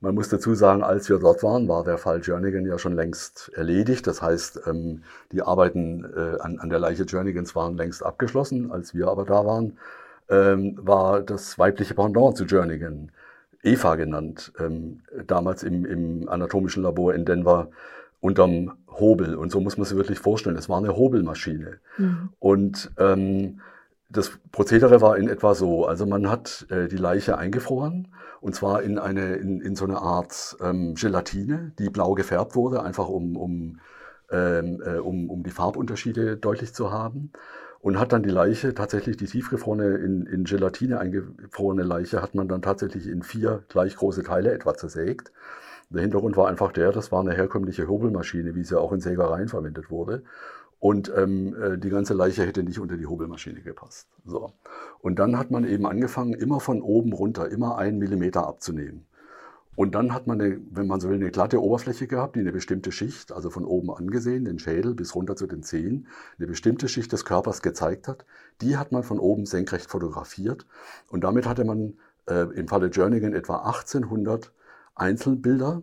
Man 0.01 0.17
muss 0.17 0.29
dazu 0.29 0.57
sagen, 0.57 0.83
als 0.83 1.09
wir 1.09 1.21
dort 1.21 1.45
waren, 1.45 1.69
war 1.69 1.85
der 1.85 1.97
Fall 1.97 2.23
Jernigan 2.25 2.67
ja 2.67 2.77
schon 2.77 2.97
längst 2.97 3.53
erledigt. 3.55 4.09
Das 4.09 4.21
heißt, 4.21 4.63
ähm, 4.67 5.05
die 5.31 5.43
Arbeiten 5.43 6.05
äh, 6.05 6.41
an, 6.41 6.69
der 6.71 6.81
Leiche 6.81 7.05
Jernigans 7.07 7.55
waren 7.55 7.77
längst 7.77 8.05
abgeschlossen. 8.05 8.73
Als 8.73 8.97
wir 8.97 9.07
aber 9.07 9.25
da 9.25 9.47
waren, 9.47 9.79
ähm, 10.29 10.77
war 10.83 11.21
das 11.21 11.57
weibliche 11.57 11.95
Pendant 11.95 12.37
zu 12.37 12.47
Jernigan, 12.47 13.13
Eva 13.63 13.95
genannt, 13.95 14.53
ähm, 14.59 15.03
damals 15.29 15.63
im, 15.63 15.85
im 15.85 16.29
anatomischen 16.29 16.83
Labor 16.83 17.15
in 17.15 17.27
Denver 17.27 17.69
unterm 18.21 18.73
Hobel. 18.89 19.37
Und 19.37 19.53
so 19.53 19.61
muss 19.61 19.79
man 19.79 19.87
sich 19.87 19.97
wirklich 19.97 20.19
vorstellen. 20.19 20.57
Es 20.57 20.69
war 20.69 20.79
eine 20.79 20.97
Hobelmaschine. 20.97 21.79
Und 22.41 22.91
ähm, 22.99 23.61
das 24.09 24.31
Prozedere 24.53 25.01
war 25.01 25.17
in 25.17 25.29
etwa 25.29 25.55
so, 25.55 25.87
also 25.87 26.07
man 26.07 26.29
hat 26.31 26.67
äh, 26.71 26.89
die 26.89 26.97
Leiche 26.97 27.39
eingefroren 27.39 28.15
und 28.41 28.55
zwar 28.55 28.83
in 28.83 28.99
eine 28.99 29.37
in, 29.37 29.61
in 29.61 29.77
so 29.77 29.85
eine 29.85 29.99
Art 29.99 30.57
ähm, 30.61 30.95
Gelatine, 30.95 31.73
die 31.79 31.91
blau 31.91 32.15
gefärbt 32.15 32.55
wurde, 32.55 32.83
einfach 32.83 33.09
um 33.09 33.37
um, 33.37 33.81
ähm, 34.31 34.83
äh, 34.85 34.99
um 34.99 35.31
um 35.31 35.43
die 35.43 35.51
Farbunterschiede 35.51 36.37
deutlich 36.37 36.75
zu 36.75 36.93
haben 36.93 37.33
und 37.85 37.99
hat 37.99 38.13
dann 38.13 38.23
die 38.23 38.31
Leiche 38.31 38.75
tatsächlich 38.75 39.19
die 39.19 39.27
tiefgefrorene 39.27 39.97
in, 39.97 40.25
in 40.25 40.45
Gelatine 40.45 40.99
eingefrorene 41.01 41.83
Leiche 41.83 42.23
hat 42.23 42.35
man 42.35 42.49
dann 42.49 42.63
tatsächlich 42.63 43.07
in 43.07 43.23
vier 43.23 43.63
gleich 43.69 43.97
große 43.97 44.23
Teile 44.23 44.53
etwa 44.53 44.75
zersägt. 44.75 45.33
Der 45.91 46.01
Hintergrund 46.01 46.35
war 46.37 46.49
einfach 46.49 46.73
der, 46.73 46.93
das 46.93 47.13
war 47.13 47.21
eine 47.21 47.35
herkömmliche 47.35 47.87
Hobelmaschine, 47.87 48.55
wie 48.55 48.65
sie 48.65 48.81
auch 48.81 48.93
in 48.93 49.01
Sägereien 49.01 49.49
verwendet 49.49 49.91
wurde. 49.91 50.25
Und 50.85 51.11
ähm, 51.17 51.57
äh, 51.59 51.79
die 51.79 51.89
ganze 51.89 52.13
Leiche 52.13 52.43
hätte 52.45 52.63
nicht 52.63 52.79
unter 52.79 52.99
die 52.99 53.07
Hobelmaschine 53.07 53.63
gepasst. 53.63 54.07
So. 54.27 54.53
Und 55.01 55.19
dann 55.19 55.39
hat 55.39 55.51
man 55.51 55.65
eben 55.65 55.87
angefangen, 55.87 56.35
immer 56.35 56.61
von 56.61 56.83
oben 56.83 57.15
runter, 57.15 57.49
immer 57.49 57.79
einen 57.79 57.97
Millimeter 57.97 58.47
abzunehmen. 58.47 59.07
Und 59.77 59.95
dann 59.95 60.13
hat 60.13 60.27
man, 60.27 60.39
eine, 60.43 60.61
wenn 60.71 60.87
man 60.87 61.01
so 61.01 61.09
will, 61.09 61.17
eine 61.17 61.31
glatte 61.31 61.63
Oberfläche 61.63 62.07
gehabt, 62.07 62.37
die 62.37 62.41
eine 62.41 62.53
bestimmte 62.53 62.93
Schicht, 62.93 63.33
also 63.33 63.49
von 63.49 63.65
oben 63.65 63.91
angesehen, 63.91 64.45
den 64.45 64.59
Schädel 64.59 64.95
bis 64.95 65.15
runter 65.15 65.37
zu 65.37 65.47
den 65.47 65.63
Zehen, 65.63 66.07
eine 66.37 66.49
bestimmte 66.49 66.87
Schicht 66.87 67.11
des 67.13 67.25
Körpers 67.25 67.63
gezeigt 67.63 68.07
hat. 68.07 68.27
Die 68.61 68.77
hat 68.77 68.93
man 68.93 69.05
von 69.05 69.19
oben 69.19 69.47
senkrecht 69.47 69.89
fotografiert. 69.89 70.67
Und 71.09 71.25
damit 71.25 71.49
hatte 71.49 71.65
man 71.65 71.95
äh, 72.29 72.43
im 72.55 72.69
Falle 72.69 72.91
Jernigan 72.93 73.33
etwa 73.33 73.61
1800 73.61 74.53
Einzelbilder, 74.97 75.81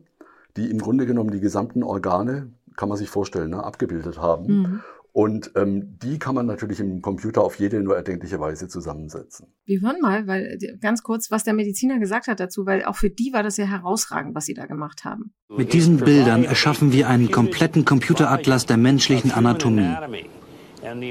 die 0.57 0.69
im 0.69 0.77
Grunde 0.77 1.07
genommen 1.07 1.31
die 1.31 1.39
gesamten 1.39 1.81
Organe, 1.81 2.51
kann 2.75 2.89
man 2.89 2.97
sich 2.97 3.09
vorstellen, 3.09 3.51
ne, 3.51 3.63
abgebildet 3.63 4.17
haben. 4.17 4.45
Mhm. 4.45 4.81
Und 5.13 5.51
ähm, 5.55 5.97
die 6.01 6.19
kann 6.19 6.35
man 6.35 6.45
natürlich 6.45 6.79
im 6.79 7.01
Computer 7.01 7.41
auf 7.41 7.55
jede 7.55 7.83
nur 7.83 7.97
erdenkliche 7.97 8.39
Weise 8.39 8.69
zusammensetzen. 8.69 9.47
Wir 9.65 9.81
hören 9.81 9.99
mal, 10.01 10.25
weil 10.25 10.57
äh, 10.61 10.77
ganz 10.77 11.03
kurz, 11.03 11.31
was 11.31 11.43
der 11.43 11.53
Mediziner 11.53 11.99
gesagt 11.99 12.27
hat 12.27 12.39
dazu, 12.39 12.65
weil 12.65 12.85
auch 12.85 12.95
für 12.95 13.09
die 13.09 13.33
war 13.33 13.43
das 13.43 13.57
ja 13.57 13.65
herausragend, 13.65 14.35
was 14.35 14.45
sie 14.45 14.53
da 14.53 14.67
gemacht 14.67 15.03
haben. 15.03 15.33
Mit 15.49 15.73
diesen 15.73 15.97
Bildern 15.97 16.45
erschaffen 16.45 16.93
wir 16.93 17.09
einen 17.09 17.29
kompletten 17.29 17.83
Computeratlas 17.83 18.65
der 18.67 18.77
menschlichen 18.77 19.31
Anatomie. 19.31 19.93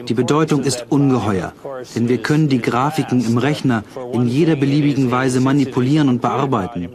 Die 0.09 0.15
Bedeutung 0.15 0.63
ist 0.63 0.87
ungeheuer, 0.89 1.53
denn 1.95 2.09
wir 2.09 2.19
können 2.19 2.49
die 2.49 2.61
Grafiken 2.61 3.25
im 3.25 3.39
Rechner 3.39 3.85
in 4.13 4.27
jeder 4.27 4.57
beliebigen 4.57 5.11
Weise 5.11 5.41
manipulieren 5.41 6.09
und 6.09 6.21
bearbeiten. 6.21 6.89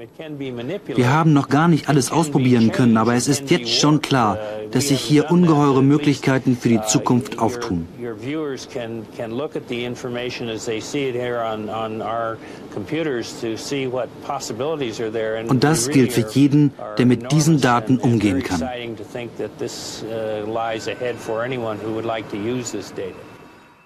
Wir 0.88 1.12
haben 1.12 1.32
noch 1.34 1.48
gar 1.48 1.68
nicht 1.68 1.88
alles 1.88 2.12
ausprobieren 2.12 2.72
können, 2.72 2.98
aber 2.98 3.16
es 3.16 3.28
ist 3.28 3.50
jetzt 3.50 3.72
schon 3.80 4.02
klar, 4.02 4.38
dass 4.72 4.90
sich 4.90 5.00
hier 5.00 5.32
ungeheure 5.32 5.84
Möglichkeiten 5.84 6.58
für 6.58 6.70
die 6.70 6.82
Zukunft 6.82 7.40
auftun. 7.40 7.88
Viewers 8.16 8.68
can, 8.68 9.06
can 9.16 9.32
look 9.36 9.56
at 9.56 9.68
the 9.68 9.86
information 9.86 10.50
as 10.50 10.66
they 10.66 10.80
see 10.80 11.08
it 11.10 11.16
here 11.16 11.42
on, 11.42 11.70
on 11.70 12.02
our 12.02 12.38
computers 12.72 13.40
to 13.42 13.58
see 13.58 13.88
what 13.88 14.10
possibilities 14.24 15.00
are 15.00 15.12
there. 15.12 15.44
Und 15.48 15.64
das 15.64 15.90
gilt 15.90 16.14
für 16.14 16.22
really 16.22 16.34
jeden, 16.34 16.72
der 16.98 17.06
mit 17.06 17.32
diesen 17.32 17.62
Daten 17.62 17.98
umgehen 17.98 18.42
kann. 18.42 18.62
exciting 18.62 18.96
to 18.96 19.04
think 19.04 19.36
that 19.38 19.58
this, 19.58 20.04
lies 20.48 20.88
ahead 20.88 21.16
for 21.16 21.44
anyone 21.44 21.78
who 21.78 21.94
would 21.94 22.06
like 22.06 22.30
to 22.30 22.38
use 22.38 22.72
this 22.72 22.92
data. 22.94 23.16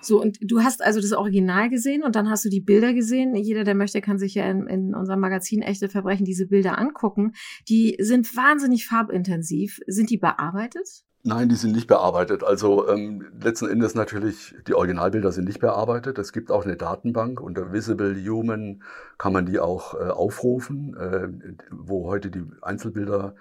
So, 0.02 0.22
und 0.22 0.38
du 0.42 0.64
hast 0.64 0.82
also 0.82 1.02
das 1.02 1.12
Original 1.12 1.70
gesehen 1.70 2.04
und 2.04 2.16
dann 2.16 2.30
hast 2.30 2.46
du 2.46 2.50
die 2.50 2.62
Bilder 2.62 2.94
gesehen. 2.94 3.36
Jeder, 3.36 3.66
der 3.66 3.76
möchte, 3.76 4.00
kann 4.00 4.18
sich 4.18 4.34
ja 4.36 4.50
in, 4.50 4.66
in 4.68 4.96
unserem 4.96 5.20
Magazin 5.20 5.62
Echte 5.62 5.90
Verbrechen 5.90 6.26
diese 6.26 6.48
Bilder 6.48 6.78
angucken. 6.78 7.34
Die 7.68 7.98
sind 8.00 8.34
wahnsinnig 8.36 8.86
farbintensiv. 8.86 9.80
Sind 9.88 10.10
die 10.10 10.18
bearbeitet? 10.18 11.04
Nein, 11.24 11.50
die 11.50 11.56
sind 11.56 11.74
nicht 11.74 11.88
bearbeitet. 11.88 12.46
Also 12.46 12.88
ähm, 12.88 13.26
letzten 13.42 13.68
Endes 13.68 13.94
natürlich, 13.94 14.56
die 14.68 14.74
Originalbilder 14.74 15.34
sind 15.34 15.46
nicht 15.46 15.60
bearbeitet. 15.60 16.18
Es 16.18 16.32
gibt 16.32 16.50
auch 16.50 16.64
eine 16.64 16.78
Datenbank. 16.78 17.42
Unter 17.42 17.74
Visible 17.74 18.16
Human 18.26 18.84
kann 19.18 19.34
man 19.34 19.46
die 19.46 19.60
auch 19.60 19.96
äh, 19.96 20.10
aufrufen, 20.10 20.96
äh, 20.96 21.28
wo 21.72 22.08
heute 22.08 22.32
die 22.32 22.46
Einzelbilder 22.62 23.36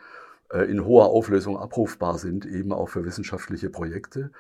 äh, 0.53 0.63
in 0.63 0.85
hoher 0.85 1.07
Auflösung 1.07 1.59
abrufbar 1.59 2.19
sind, 2.19 2.47
eben 2.47 2.73
auch 2.73 2.89
für 2.89 3.05
wissenschaftliche 3.05 3.69
Projekte. 3.69 4.31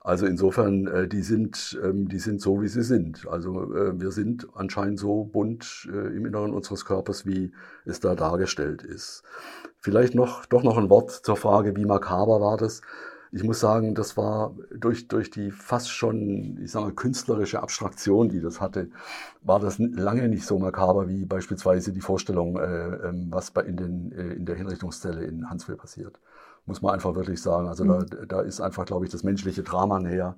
Also 0.00 0.24
insofern, 0.24 0.86
äh, 0.86 1.08
die 1.08 1.22
sind, 1.22 1.78
ähm, 1.82 2.08
die 2.08 2.20
sind 2.20 2.40
so, 2.40 2.62
wie 2.62 2.68
sie 2.68 2.84
sind. 2.84 3.26
Also 3.26 3.74
äh, 3.74 4.00
wir 4.00 4.12
sind 4.12 4.46
anscheinend 4.54 5.00
so 5.00 5.24
bunt 5.24 5.88
im 5.92 6.24
Inneren 6.24 6.54
unseres 6.54 6.84
Körpers, 6.84 7.26
wie 7.26 7.52
es 7.84 7.98
da 8.00 8.14
dargestellt 8.14 8.82
ist. 8.82 9.24
Vielleicht 9.86 10.16
noch, 10.16 10.46
doch 10.46 10.64
noch 10.64 10.78
ein 10.78 10.90
Wort 10.90 11.12
zur 11.12 11.36
Frage, 11.36 11.76
wie 11.76 11.84
makaber 11.84 12.40
war 12.40 12.56
das? 12.56 12.82
ich 13.30 13.44
muss 13.44 13.60
sagen, 13.60 13.94
das 13.94 14.16
war 14.16 14.52
durch, 14.74 15.06
durch 15.06 15.30
die 15.30 15.52
fast 15.52 15.92
schon, 15.92 16.58
ich 16.60 16.72
sage 16.72 16.86
mal, 16.86 16.92
künstlerische 16.92 17.62
Abstraktion, 17.62 18.28
die 18.28 18.40
das 18.40 18.60
hatte, 18.60 18.88
war 19.42 19.60
das 19.60 19.78
lange 19.78 20.28
nicht 20.28 20.44
so 20.44 20.58
makaber 20.58 21.06
wie 21.08 21.24
beispielsweise 21.24 21.92
die 21.92 22.00
Vorstellung, 22.00 22.58
äh, 22.58 23.08
ähm, 23.08 23.28
was 23.30 23.52
bei 23.52 23.62
in, 23.62 23.76
den, 23.76 24.10
äh, 24.10 24.32
in 24.32 24.44
der 24.44 24.56
Hinrichtungszelle 24.56 25.22
in 25.22 25.48
Hansville 25.48 25.78
passiert. 25.78 26.18
Muss 26.64 26.82
man 26.82 26.92
einfach 26.94 27.14
wirklich 27.14 27.40
sagen. 27.40 27.68
Also 27.68 27.84
mhm. 27.84 28.06
da, 28.08 28.24
da 28.26 28.40
ist 28.40 28.60
einfach, 28.60 28.86
glaube 28.86 29.04
ich, 29.04 29.12
das 29.12 29.22
menschliche 29.22 29.62
Drama 29.62 30.00
näher. 30.00 30.34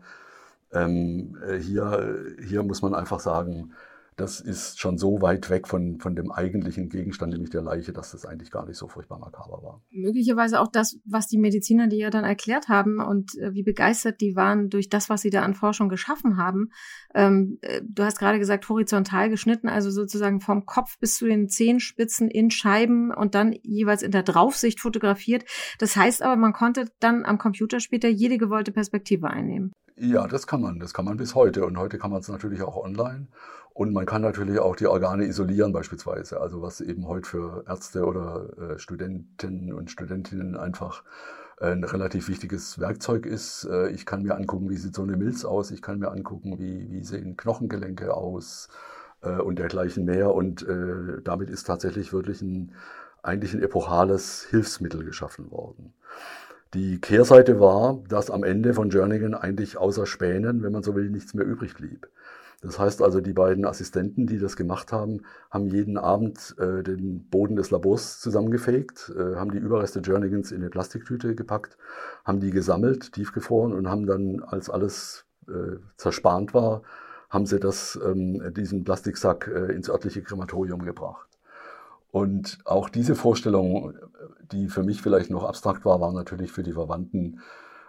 Ähm, 0.72 1.38
äh, 1.48 1.56
hier, 1.56 2.36
hier 2.46 2.62
muss 2.64 2.82
man 2.82 2.94
einfach 2.94 3.20
sagen, 3.20 3.72
das 4.18 4.40
ist 4.40 4.80
schon 4.80 4.98
so 4.98 5.22
weit 5.22 5.48
weg 5.48 5.68
von, 5.68 6.00
von 6.00 6.16
dem 6.16 6.32
eigentlichen 6.32 6.88
Gegenstand, 6.88 7.32
nämlich 7.32 7.50
der 7.50 7.62
Leiche, 7.62 7.92
dass 7.92 8.10
das 8.10 8.26
eigentlich 8.26 8.50
gar 8.50 8.66
nicht 8.66 8.76
so 8.76 8.88
furchtbar 8.88 9.20
makaber 9.20 9.62
war. 9.62 9.80
Möglicherweise 9.90 10.60
auch 10.60 10.66
das, 10.66 10.98
was 11.04 11.28
die 11.28 11.38
Mediziner, 11.38 11.86
die 11.86 11.98
ja 11.98 12.10
dann 12.10 12.24
erklärt 12.24 12.68
haben 12.68 12.98
und 12.98 13.38
äh, 13.38 13.54
wie 13.54 13.62
begeistert 13.62 14.20
die 14.20 14.34
waren 14.34 14.70
durch 14.70 14.88
das, 14.88 15.08
was 15.08 15.20
sie 15.20 15.30
da 15.30 15.42
an 15.42 15.54
Forschung 15.54 15.88
geschaffen 15.88 16.36
haben. 16.36 16.70
Ähm, 17.14 17.58
äh, 17.62 17.80
du 17.84 18.02
hast 18.02 18.18
gerade 18.18 18.40
gesagt, 18.40 18.68
horizontal 18.68 19.30
geschnitten, 19.30 19.68
also 19.68 19.90
sozusagen 19.90 20.40
vom 20.40 20.66
Kopf 20.66 20.98
bis 20.98 21.16
zu 21.16 21.26
den 21.26 21.48
Zehenspitzen 21.48 22.28
in 22.28 22.50
Scheiben 22.50 23.14
und 23.14 23.36
dann 23.36 23.54
jeweils 23.62 24.02
in 24.02 24.10
der 24.10 24.24
Draufsicht 24.24 24.80
fotografiert. 24.80 25.44
Das 25.78 25.94
heißt 25.94 26.22
aber, 26.22 26.34
man 26.34 26.52
konnte 26.52 26.86
dann 26.98 27.24
am 27.24 27.38
Computer 27.38 27.78
später 27.78 28.08
jede 28.08 28.36
gewollte 28.36 28.72
Perspektive 28.72 29.28
einnehmen. 29.30 29.72
Ja, 30.00 30.26
das 30.26 30.46
kann 30.46 30.60
man. 30.60 30.78
Das 30.78 30.94
kann 30.94 31.04
man 31.04 31.16
bis 31.16 31.34
heute. 31.34 31.64
Und 31.64 31.76
heute 31.76 31.98
kann 31.98 32.10
man 32.10 32.20
es 32.20 32.28
natürlich 32.28 32.62
auch 32.62 32.76
online. 32.76 33.28
Und 33.78 33.92
man 33.92 34.06
kann 34.06 34.22
natürlich 34.22 34.58
auch 34.58 34.74
die 34.74 34.88
Organe 34.88 35.24
isolieren 35.24 35.72
beispielsweise, 35.72 36.40
also 36.40 36.62
was 36.62 36.80
eben 36.80 37.06
heute 37.06 37.28
für 37.28 37.64
Ärzte 37.68 38.06
oder 38.06 38.48
äh, 38.58 38.78
Studenten 38.80 39.72
und 39.72 39.88
Studentinnen 39.92 40.56
einfach 40.56 41.04
äh, 41.60 41.66
ein 41.66 41.84
relativ 41.84 42.26
wichtiges 42.26 42.80
Werkzeug 42.80 43.24
ist. 43.24 43.68
Äh, 43.70 43.90
ich 43.90 44.04
kann 44.04 44.24
mir 44.24 44.34
angucken, 44.34 44.68
wie 44.68 44.76
sieht 44.76 44.96
so 44.96 45.02
eine 45.02 45.16
Milz 45.16 45.44
aus, 45.44 45.70
ich 45.70 45.80
kann 45.80 46.00
mir 46.00 46.10
angucken, 46.10 46.58
wie, 46.58 46.90
wie 46.90 47.04
sehen 47.04 47.36
Knochengelenke 47.36 48.12
aus 48.12 48.68
und 49.20 49.58
dergleichen 49.58 50.04
mehr. 50.04 50.32
Und 50.32 50.64
damit 51.24 51.50
ist 51.50 51.64
tatsächlich 51.64 52.12
wirklich 52.12 52.40
ein, 52.40 52.72
eigentlich 53.20 53.52
ein 53.52 53.62
epochales 53.62 54.46
Hilfsmittel 54.48 55.04
geschaffen 55.04 55.50
worden. 55.50 55.92
Die 56.74 57.00
Kehrseite 57.00 57.58
war, 57.58 57.98
dass 58.08 58.30
am 58.30 58.44
Ende 58.44 58.74
von 58.74 58.90
Jernigan 58.90 59.34
eigentlich 59.34 59.76
außer 59.76 60.06
Spänen, 60.06 60.62
wenn 60.62 60.70
man 60.70 60.84
so 60.84 60.94
will, 60.94 61.10
nichts 61.10 61.34
mehr 61.34 61.46
übrig 61.46 61.74
blieb. 61.74 62.06
Das 62.60 62.78
heißt 62.78 63.02
also, 63.02 63.20
die 63.20 63.32
beiden 63.32 63.64
Assistenten, 63.64 64.26
die 64.26 64.38
das 64.38 64.56
gemacht 64.56 64.92
haben, 64.92 65.22
haben 65.50 65.66
jeden 65.66 65.96
Abend 65.96 66.56
äh, 66.58 66.82
den 66.82 67.28
Boden 67.28 67.54
des 67.54 67.70
Labors 67.70 68.18
zusammengefegt, 68.20 69.12
äh, 69.16 69.36
haben 69.36 69.52
die 69.52 69.58
Überreste 69.58 70.02
Jernigans 70.04 70.50
in 70.50 70.58
eine 70.58 70.70
Plastiktüte 70.70 71.36
gepackt, 71.36 71.78
haben 72.24 72.40
die 72.40 72.50
gesammelt, 72.50 73.12
tiefgefroren 73.12 73.72
und 73.72 73.88
haben 73.88 74.06
dann, 74.06 74.42
als 74.42 74.70
alles 74.70 75.24
äh, 75.46 75.76
zerspannt 75.96 76.52
war, 76.52 76.82
haben 77.30 77.46
sie 77.46 77.60
das, 77.60 77.98
ähm, 78.04 78.52
diesen 78.54 78.82
Plastiksack 78.82 79.46
äh, 79.46 79.72
ins 79.72 79.88
örtliche 79.88 80.22
Krematorium 80.22 80.84
gebracht. 80.84 81.28
Und 82.10 82.58
auch 82.64 82.88
diese 82.88 83.14
Vorstellung, 83.14 83.94
die 84.50 84.68
für 84.68 84.82
mich 84.82 85.02
vielleicht 85.02 85.30
noch 85.30 85.44
abstrakt 85.44 85.84
war, 85.84 86.00
war 86.00 86.12
natürlich 86.12 86.50
für 86.50 86.62
die 86.62 86.72
Verwandten 86.72 87.40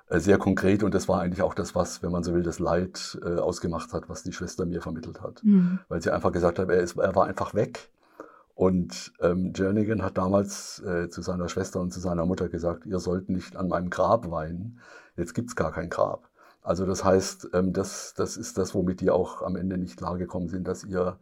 sehr 0.09 0.39
konkret 0.39 0.83
und 0.83 0.93
das 0.95 1.07
war 1.07 1.21
eigentlich 1.21 1.43
auch 1.43 1.53
das, 1.53 1.75
was, 1.75 2.01
wenn 2.01 2.11
man 2.11 2.23
so 2.23 2.33
will, 2.33 2.41
das 2.41 2.57
Leid 2.59 3.19
äh, 3.23 3.35
ausgemacht 3.35 3.93
hat, 3.93 4.09
was 4.09 4.23
die 4.23 4.33
Schwester 4.33 4.65
mir 4.65 4.81
vermittelt 4.81 5.21
hat. 5.21 5.43
Mhm. 5.43 5.79
Weil 5.87 6.01
sie 6.01 6.11
einfach 6.11 6.31
gesagt 6.31 6.57
hat, 6.57 6.69
er, 6.69 6.79
ist, 6.79 6.97
er 6.97 7.15
war 7.15 7.27
einfach 7.27 7.53
weg. 7.53 7.91
Und 8.55 9.13
ähm, 9.21 9.53
Jernigan 9.55 10.01
hat 10.01 10.17
damals 10.17 10.81
äh, 10.83 11.09
zu 11.09 11.21
seiner 11.21 11.47
Schwester 11.47 11.79
und 11.79 11.93
zu 11.93 11.99
seiner 11.99 12.25
Mutter 12.25 12.49
gesagt, 12.49 12.85
ihr 12.85 12.99
sollt 12.99 13.29
nicht 13.29 13.55
an 13.55 13.69
meinem 13.69 13.89
Grab 13.89 14.29
weinen, 14.31 14.79
jetzt 15.15 15.33
gibt's 15.33 15.55
gar 15.55 15.71
kein 15.71 15.89
Grab. 15.89 16.27
Also 16.61 16.85
das 16.85 17.03
heißt, 17.03 17.51
ähm, 17.53 17.71
das, 17.71 18.13
das 18.15 18.35
ist 18.35 18.57
das, 18.57 18.73
womit 18.73 19.01
die 19.01 19.11
auch 19.11 19.43
am 19.43 19.55
Ende 19.55 19.77
nicht 19.77 19.95
klargekommen 19.97 20.49
sind, 20.49 20.67
dass 20.67 20.83
ihr 20.83 21.17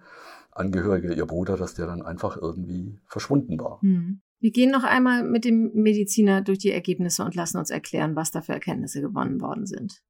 Angehörige, 0.52 1.14
ihr 1.14 1.28
Bruder, 1.28 1.58
dass 1.58 1.76
der 1.76 1.86
dann 1.86 2.02
einfach 2.02 2.38
irgendwie 2.38 3.00
verschwunden 3.06 3.60
war. 3.60 3.78
Mhm. 3.82 4.22
Wir 4.40 4.52
gehen 4.52 4.70
noch 4.70 4.84
einmal 4.84 5.24
mit 5.24 5.46
dem 5.46 5.72
Mediziner 5.74 6.42
durch 6.42 6.60
die 6.60 6.72
Ergebnisse 6.72 7.24
und 7.24 7.34
lassen 7.34 7.58
uns 7.58 7.72
erklären, 7.72 8.16
was 8.16 8.30
da 8.30 8.42
für 8.42 8.54
Erkenntnisse 8.54 9.02
gewonnen 9.02 9.42
worden 9.42 9.66
sind. 9.66 10.02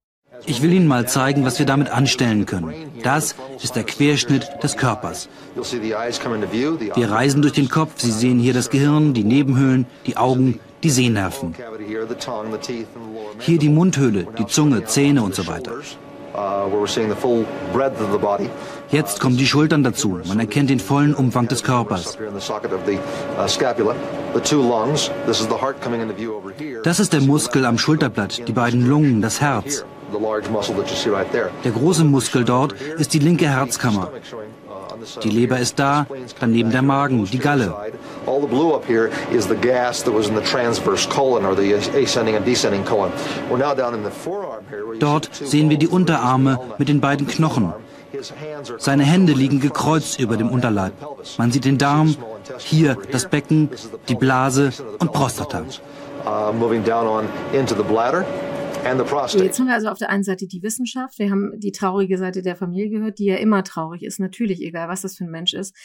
Ich 0.45 0.61
will 0.61 0.73
Ihnen 0.73 0.87
mal 0.87 1.07
zeigen, 1.07 1.45
was 1.45 1.57
wir 1.57 1.65
damit 1.65 1.89
anstellen 1.89 2.45
können. 2.45 2.73
Das 3.01 3.35
ist 3.63 3.77
der 3.77 3.85
Querschnitt 3.85 4.61
des 4.61 4.75
Körpers. 4.75 5.29
Wir 5.55 7.09
reisen 7.09 7.41
durch 7.41 7.53
den 7.53 7.69
Kopf. 7.69 8.01
Sie 8.01 8.11
sehen 8.11 8.37
hier 8.37 8.53
das 8.53 8.69
Gehirn, 8.69 9.13
die 9.13 9.23
Nebenhöhlen, 9.23 9.85
die 10.05 10.17
Augen, 10.17 10.59
die 10.83 10.89
Sehnerven. 10.89 11.55
Hier 13.39 13.57
die 13.57 13.69
Mundhöhle, 13.69 14.27
die 14.37 14.45
Zunge, 14.45 14.83
Zähne 14.83 15.23
und 15.23 15.33
so 15.33 15.47
weiter. 15.47 15.75
Uh, 16.37 16.85
Jetzt 18.91 19.19
kommen 19.19 19.37
die 19.37 19.47
Schultern 19.47 19.83
dazu. 19.83 20.19
Man 20.27 20.39
erkennt 20.39 20.69
den 20.69 20.79
vollen 20.79 21.15
Umfang 21.15 21.47
des 21.47 21.63
Körpers. 21.63 22.15
Das 26.83 26.99
ist 26.99 27.13
der 27.13 27.21
Muskel 27.21 27.65
am 27.65 27.77
Schulterblatt, 27.79 28.47
die 28.47 28.51
beiden 28.51 28.87
Lungen, 28.87 29.21
das 29.21 29.41
Herz. 29.41 29.83
Der 31.63 31.71
große 31.71 32.03
Muskel 32.03 32.45
dort 32.45 32.73
ist 32.99 33.13
die 33.13 33.19
linke 33.19 33.49
Herzkammer. 33.49 34.11
Die 35.23 35.29
Leber 35.29 35.59
ist 35.59 35.79
da, 35.79 36.05
daneben 36.39 36.71
der 36.71 36.83
Magen, 36.83 37.25
die 37.25 37.39
Galle. 37.39 37.73
Dort 44.99 45.29
sehen 45.33 45.69
wir 45.69 45.77
die 45.77 45.87
Unterarme 45.87 46.59
mit 46.77 46.89
den 46.89 47.01
beiden 47.01 47.27
Knochen. 47.27 47.73
Seine 48.77 49.03
Hände 49.03 49.33
liegen 49.33 49.59
gekreuzt 49.59 50.19
über 50.19 50.37
dem 50.37 50.49
Unterleib. 50.49 50.93
Man 51.37 51.51
sieht 51.51 51.65
den 51.65 51.77
Darm, 51.77 52.15
hier 52.59 52.97
das 53.11 53.27
Becken, 53.27 53.69
die 54.07 54.15
Blase 54.15 54.71
und 54.99 55.11
Prostata. 55.11 55.63
Uh, 56.25 56.51
Jetzt 59.45 59.59
haben 59.59 59.67
wir 59.67 59.73
also 59.73 59.89
auf 59.89 59.97
der 59.97 60.09
einen 60.09 60.23
Seite 60.23 60.47
die 60.47 60.63
Wissenschaft, 60.63 61.19
wir 61.19 61.29
haben 61.29 61.59
die 61.59 61.71
traurige 61.71 62.17
Seite 62.17 62.41
der 62.41 62.55
Familie 62.55 62.89
gehört, 62.89 63.19
die 63.19 63.25
ja 63.25 63.35
immer 63.35 63.63
traurig 63.63 64.03
ist, 64.03 64.19
natürlich, 64.19 64.61
egal 64.61 64.87
was 64.87 65.01
das 65.01 65.17
für 65.17 65.25
ein 65.25 65.31
Mensch 65.31 65.53
ist. 65.53 65.75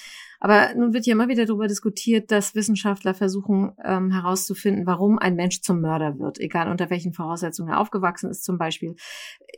Aber 0.40 0.74
nun 0.74 0.92
wird 0.92 1.06
ja 1.06 1.12
immer 1.12 1.28
wieder 1.28 1.46
darüber 1.46 1.68
diskutiert, 1.68 2.30
dass 2.30 2.54
Wissenschaftler 2.54 3.14
versuchen 3.14 3.72
ähm, 3.84 4.10
herauszufinden, 4.10 4.86
warum 4.86 5.18
ein 5.18 5.36
Mensch 5.36 5.62
zum 5.62 5.80
Mörder 5.80 6.18
wird, 6.18 6.40
egal 6.40 6.70
unter 6.70 6.90
welchen 6.90 7.12
Voraussetzungen 7.12 7.70
er 7.70 7.80
aufgewachsen 7.80 8.30
ist 8.30 8.44
zum 8.44 8.58
Beispiel. 8.58 8.96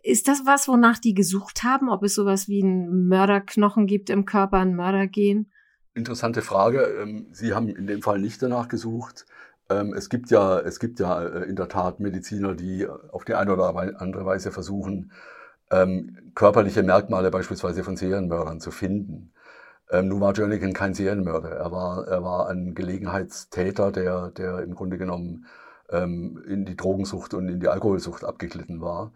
Ist 0.03 0.29
das 0.29 0.43
was, 0.45 0.69
wonach 0.69 0.99
die 0.99 1.15
gesucht 1.15 1.63
haben, 1.63 1.89
ob 1.89 2.03
es 2.03 2.15
sowas 2.15 2.49
wie 2.49 2.63
einen 2.63 3.09
Mörderknochen 3.09 3.87
gibt 3.87 4.11
im 4.11 4.25
Körper, 4.25 4.59
ein 4.59 4.75
Mördergen? 4.75 5.51
Interessante 5.95 6.43
Frage. 6.43 6.81
Ähm, 7.01 7.29
Sie 7.33 7.55
haben 7.55 7.69
in 7.69 7.87
dem 7.87 8.03
Fall 8.03 8.19
nicht 8.19 8.43
danach 8.43 8.69
gesucht. 8.69 9.27
Ähm, 9.71 9.95
es 9.95 10.09
gibt 10.09 10.31
ja, 10.31 10.59
es 10.61 10.79
gibt 10.79 11.01
ja 11.01 11.23
äh, 11.25 11.45
in 11.45 11.57
der 11.57 11.69
Tat 11.69 12.01
Mediziner, 12.01 12.55
die 12.55 12.87
auf 12.89 13.25
die 13.25 13.35
eine 13.35 13.53
oder 13.53 13.75
andere 14.01 14.27
Weise 14.27 14.53
versuchen, 14.53 15.13
ähm, 15.71 16.33
körperliche 16.35 16.83
Merkmale 16.83 17.31
beispielsweise 17.31 17.85
von 17.85 17.97
Serienmördern 17.97 18.61
zu 18.61 18.71
finden. 18.71 19.33
Ähm, 19.91 20.09
nun 20.09 20.21
war 20.21 20.35
Jernigan 20.37 20.73
kein 20.73 20.95
Serienmörder. 20.95 21.51
Er 21.51 21.73
war, 21.73 22.07
er 22.09 22.23
war 22.23 22.49
ein 22.49 22.75
Gelegenheitstäter, 22.75 23.93
der, 23.93 24.31
der 24.31 24.61
im 24.61 24.75
Grunde 24.75 24.99
genommen 24.99 25.47
in 25.87 26.65
die 26.65 26.77
Drogensucht 26.77 27.35
und 27.35 27.47
in 27.47 27.61
die 27.61 27.69
Alkoholsucht 27.69 28.25
abgeglitten 28.25 28.81
war. 28.81 29.13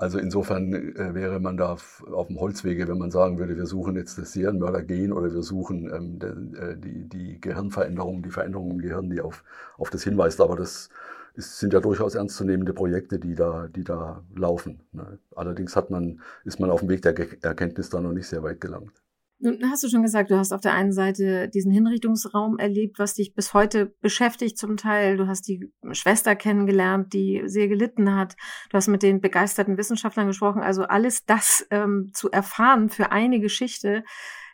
Also 0.00 0.18
insofern 0.18 0.72
äh, 0.72 1.14
wäre 1.14 1.40
man 1.40 1.58
da 1.58 1.72
auf 1.74 2.26
dem 2.28 2.40
Holzwege, 2.40 2.88
wenn 2.88 2.96
man 2.96 3.10
sagen 3.10 3.38
würde, 3.38 3.58
wir 3.58 3.66
suchen 3.66 3.96
jetzt 3.96 4.16
das 4.16 4.32
Serienmörder-Gen 4.32 5.12
oder 5.12 5.30
wir 5.30 5.42
suchen 5.42 5.92
ähm, 5.94 6.18
de, 6.18 6.30
äh, 6.58 6.76
die, 6.78 7.06
die 7.06 7.38
Gehirnveränderungen, 7.38 8.22
die 8.22 8.30
Veränderungen 8.30 8.70
im 8.72 8.78
Gehirn, 8.78 9.10
die 9.10 9.20
auf, 9.20 9.44
auf 9.76 9.90
das 9.90 10.02
hinweist. 10.02 10.40
Aber 10.40 10.56
das 10.56 10.88
ist, 11.34 11.58
sind 11.58 11.74
ja 11.74 11.80
durchaus 11.80 12.14
ernstzunehmende 12.14 12.72
Projekte, 12.72 13.18
die 13.18 13.34
da, 13.34 13.68
die 13.68 13.84
da 13.84 14.24
laufen. 14.34 14.80
Ne? 14.92 15.18
Allerdings 15.36 15.76
hat 15.76 15.90
man, 15.90 16.22
ist 16.44 16.60
man 16.60 16.70
auf 16.70 16.80
dem 16.80 16.88
Weg 16.88 17.02
der 17.02 17.14
Erkenntnis 17.44 17.90
da 17.90 18.00
noch 18.00 18.12
nicht 18.12 18.26
sehr 18.26 18.42
weit 18.42 18.62
gelangt. 18.62 19.02
Nun 19.42 19.58
hast 19.70 19.82
du 19.82 19.88
schon 19.88 20.02
gesagt, 20.02 20.30
du 20.30 20.36
hast 20.36 20.52
auf 20.52 20.60
der 20.60 20.74
einen 20.74 20.92
Seite 20.92 21.48
diesen 21.48 21.72
Hinrichtungsraum 21.72 22.58
erlebt, 22.58 22.98
was 22.98 23.14
dich 23.14 23.34
bis 23.34 23.54
heute 23.54 23.86
beschäftigt 24.02 24.58
zum 24.58 24.76
Teil. 24.76 25.16
Du 25.16 25.26
hast 25.26 25.48
die 25.48 25.72
Schwester 25.92 26.36
kennengelernt, 26.36 27.14
die 27.14 27.42
sehr 27.46 27.66
gelitten 27.66 28.14
hat. 28.14 28.36
Du 28.68 28.76
hast 28.76 28.88
mit 28.88 29.02
den 29.02 29.22
begeisterten 29.22 29.78
Wissenschaftlern 29.78 30.26
gesprochen. 30.26 30.60
Also 30.60 30.82
alles 30.82 31.24
das 31.24 31.66
ähm, 31.70 32.10
zu 32.12 32.30
erfahren 32.30 32.90
für 32.90 33.12
eine 33.12 33.40
Geschichte. 33.40 34.04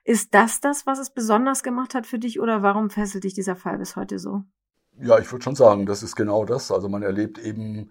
Ist 0.05 0.35
das 0.35 0.61
das, 0.61 0.87
was 0.87 1.01
es 1.01 1.12
besonders 1.12 1.64
gemacht 1.64 1.94
hat 1.96 2.07
für 2.07 2.20
dich 2.20 2.38
oder 2.38 2.62
warum 2.62 2.88
fesselt 2.88 3.25
dich 3.25 3.35
dieser 3.35 3.57
Fall 3.57 3.79
bis 3.79 3.96
heute 3.96 4.20
so? 4.20 4.42
Ja, 5.01 5.18
ich 5.18 5.31
würde 5.33 5.42
schon 5.42 5.57
sagen, 5.57 5.85
das 5.85 6.05
ist 6.05 6.14
genau 6.14 6.44
das. 6.44 6.70
Also 6.70 6.88
man 6.88 7.03
erlebt 7.03 7.38
eben 7.38 7.90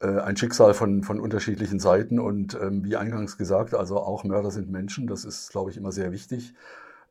ein 0.00 0.36
Schicksal 0.36 0.74
von, 0.74 1.02
von 1.02 1.20
unterschiedlichen 1.20 1.80
Seiten 1.80 2.18
und 2.18 2.54
ähm, 2.60 2.84
wie 2.84 2.96
eingangs 2.96 3.38
gesagt, 3.38 3.74
also 3.74 3.98
auch 3.98 4.24
Mörder 4.24 4.50
sind 4.50 4.70
Menschen, 4.70 5.06
das 5.06 5.24
ist, 5.24 5.50
glaube 5.50 5.70
ich, 5.70 5.76
immer 5.76 5.92
sehr 5.92 6.12
wichtig. 6.12 6.54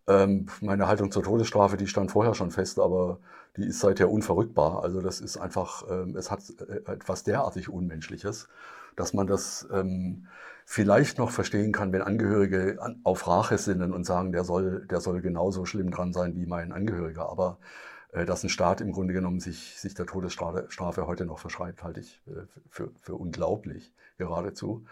Ähm, 0.08 0.48
meine 0.62 0.88
Haltung 0.88 1.12
zur 1.12 1.24
Todesstrafe, 1.24 1.78
die 1.78 1.88
stand 1.88 2.12
vorher 2.12 2.34
schon 2.36 2.52
fest, 2.52 2.80
aber 2.80 3.20
die 3.58 3.66
ist 3.66 3.80
seither 3.80 4.12
unverrückbar. 4.12 4.84
Also 4.84 5.02
das 5.02 5.22
ist 5.22 5.38
einfach, 5.38 5.84
ähm, 5.90 6.16
es 6.18 6.30
hat 6.30 6.42
äh, 6.68 6.92
etwas 6.92 7.24
derartig 7.24 7.70
Unmenschliches, 7.70 8.50
dass 8.96 9.14
man 9.14 9.28
das 9.28 9.68
ähm, 9.72 10.28
vielleicht 10.66 11.18
noch 11.18 11.32
verstehen 11.32 11.72
kann, 11.72 11.94
wenn 11.94 12.02
Angehörige 12.02 12.80
auf 13.04 13.28
Rache 13.28 13.58
sinnen 13.58 13.94
und 13.94 14.06
sagen, 14.06 14.32
der 14.32 14.44
soll, 14.44 14.86
der 14.88 15.02
soll 15.02 15.22
genauso 15.22 15.66
schlimm 15.66 15.92
dran 15.92 16.14
sein 16.14 16.36
wie 16.36 16.46
mein 16.46 16.72
Angehöriger. 16.72 17.30
Aber 17.30 17.58
äh, 17.62 17.84
dass 18.14 18.44
ein 18.44 18.50
Staat 18.50 18.82
im 18.82 18.92
Grunde 18.92 19.14
genommen 19.14 19.40
sich, 19.40 19.80
sich 19.80 19.94
der 19.94 20.06
Todesstrafe 20.06 21.08
heute 21.08 21.26
noch 21.26 21.40
verschreibt, 21.40 21.84
halte 21.84 22.00
ich 22.00 22.22
äh, 22.28 22.46
für, 22.70 22.92
für 23.02 23.16
unglaublich 23.16 23.92
geradezu. 24.18 24.86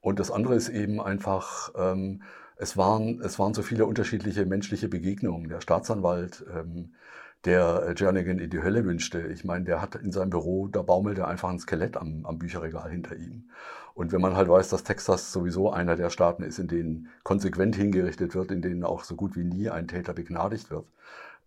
Und 0.00 0.18
das 0.18 0.30
andere 0.30 0.54
ist 0.54 0.68
eben 0.68 1.00
einfach, 1.00 1.72
ähm, 1.76 2.22
es, 2.56 2.76
waren, 2.76 3.20
es 3.20 3.38
waren 3.38 3.54
so 3.54 3.62
viele 3.62 3.86
unterschiedliche 3.86 4.44
menschliche 4.46 4.88
Begegnungen. 4.88 5.48
Der 5.48 5.60
Staatsanwalt, 5.60 6.44
ähm, 6.52 6.94
der 7.44 7.94
Jernigan 7.96 8.38
in 8.38 8.50
die 8.50 8.62
Hölle 8.62 8.84
wünschte. 8.84 9.20
Ich 9.28 9.44
meine, 9.44 9.64
der 9.64 9.82
hat 9.82 9.94
in 9.96 10.12
seinem 10.12 10.30
Büro, 10.30 10.68
da 10.68 10.82
baumelte 10.82 11.26
einfach 11.26 11.50
ein 11.50 11.58
Skelett 11.58 11.96
am, 11.96 12.24
am 12.24 12.38
Bücherregal 12.38 12.90
hinter 12.90 13.16
ihm. 13.16 13.50
Und 13.94 14.12
wenn 14.12 14.20
man 14.20 14.34
halt 14.34 14.48
weiß, 14.48 14.70
dass 14.70 14.82
Texas 14.82 15.32
sowieso 15.32 15.70
einer 15.70 15.94
der 15.94 16.10
Staaten 16.10 16.42
ist, 16.42 16.58
in 16.58 16.66
denen 16.66 17.08
konsequent 17.22 17.76
hingerichtet 17.76 18.34
wird, 18.34 18.50
in 18.50 18.60
denen 18.60 18.82
auch 18.82 19.04
so 19.04 19.14
gut 19.14 19.36
wie 19.36 19.44
nie 19.44 19.70
ein 19.70 19.86
Täter 19.86 20.14
begnadigt 20.14 20.70
wird, 20.70 20.86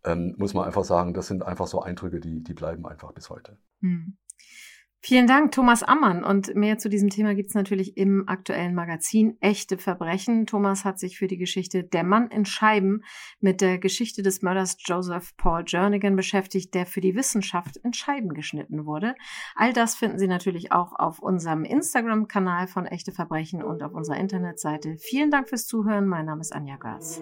ähm, 0.08 0.36
muss 0.38 0.54
man 0.54 0.66
einfach 0.66 0.84
sagen, 0.84 1.14
das 1.14 1.28
sind 1.28 1.44
einfach 1.44 1.68
so 1.68 1.82
Eindrücke, 1.82 2.20
die, 2.20 2.44
die 2.44 2.54
bleiben 2.54 2.86
einfach 2.86 3.12
bis 3.12 3.30
heute. 3.30 3.58
Hm. 3.82 4.18
Vielen 5.00 5.28
Dank, 5.28 5.52
Thomas 5.52 5.84
Ammann. 5.84 6.24
Und 6.24 6.56
mehr 6.56 6.80
zu 6.80 6.90
diesem 6.90 7.10
Thema 7.10 7.36
gibt 7.36 7.50
es 7.50 7.56
natürlich 7.56 7.96
im 7.98 8.28
aktuellen 8.28 8.74
Magazin 8.74 9.38
Echte 9.42 9.78
Verbrechen. 9.78 10.48
Thomas 10.48 10.86
hat 10.86 11.00
sich 11.00 11.18
für 11.18 11.28
die 11.28 11.38
Geschichte 11.38 11.84
Der 11.84 12.04
Mann 12.04 12.28
in 12.30 12.46
Scheiben 12.46 13.04
mit 13.40 13.62
der 13.62 13.78
Geschichte 13.78 14.24
des 14.24 14.42
Mörders 14.42 14.76
Joseph 14.80 15.38
Paul 15.38 15.64
Jernigan 15.66 16.16
beschäftigt, 16.16 16.74
der 16.74 16.86
für 16.86 17.00
die 17.00 17.16
Wissenschaft 17.16 17.78
in 17.78 17.94
Scheiben 17.94 18.34
geschnitten 18.34 18.86
wurde. 18.86 19.16
All 19.56 19.72
das 19.72 19.96
finden 19.96 20.18
Sie 20.18 20.28
natürlich 20.28 20.72
auch 20.72 20.94
auf 20.98 21.20
unserem 21.20 21.64
Instagram-Kanal 21.64 22.68
von 22.68 22.86
Echte 22.86 23.12
Verbrechen 23.12 23.64
und 23.64 23.84
auf 23.84 23.94
unserer 23.94 24.18
Internetseite. 24.18 24.98
Vielen 25.00 25.32
Dank 25.32 25.48
fürs 25.48 25.68
Zuhören. 25.68 26.08
Mein 26.08 26.26
Name 26.26 26.42
ist 26.42 26.54
Anja 26.54 26.76
Gars. 26.76 27.22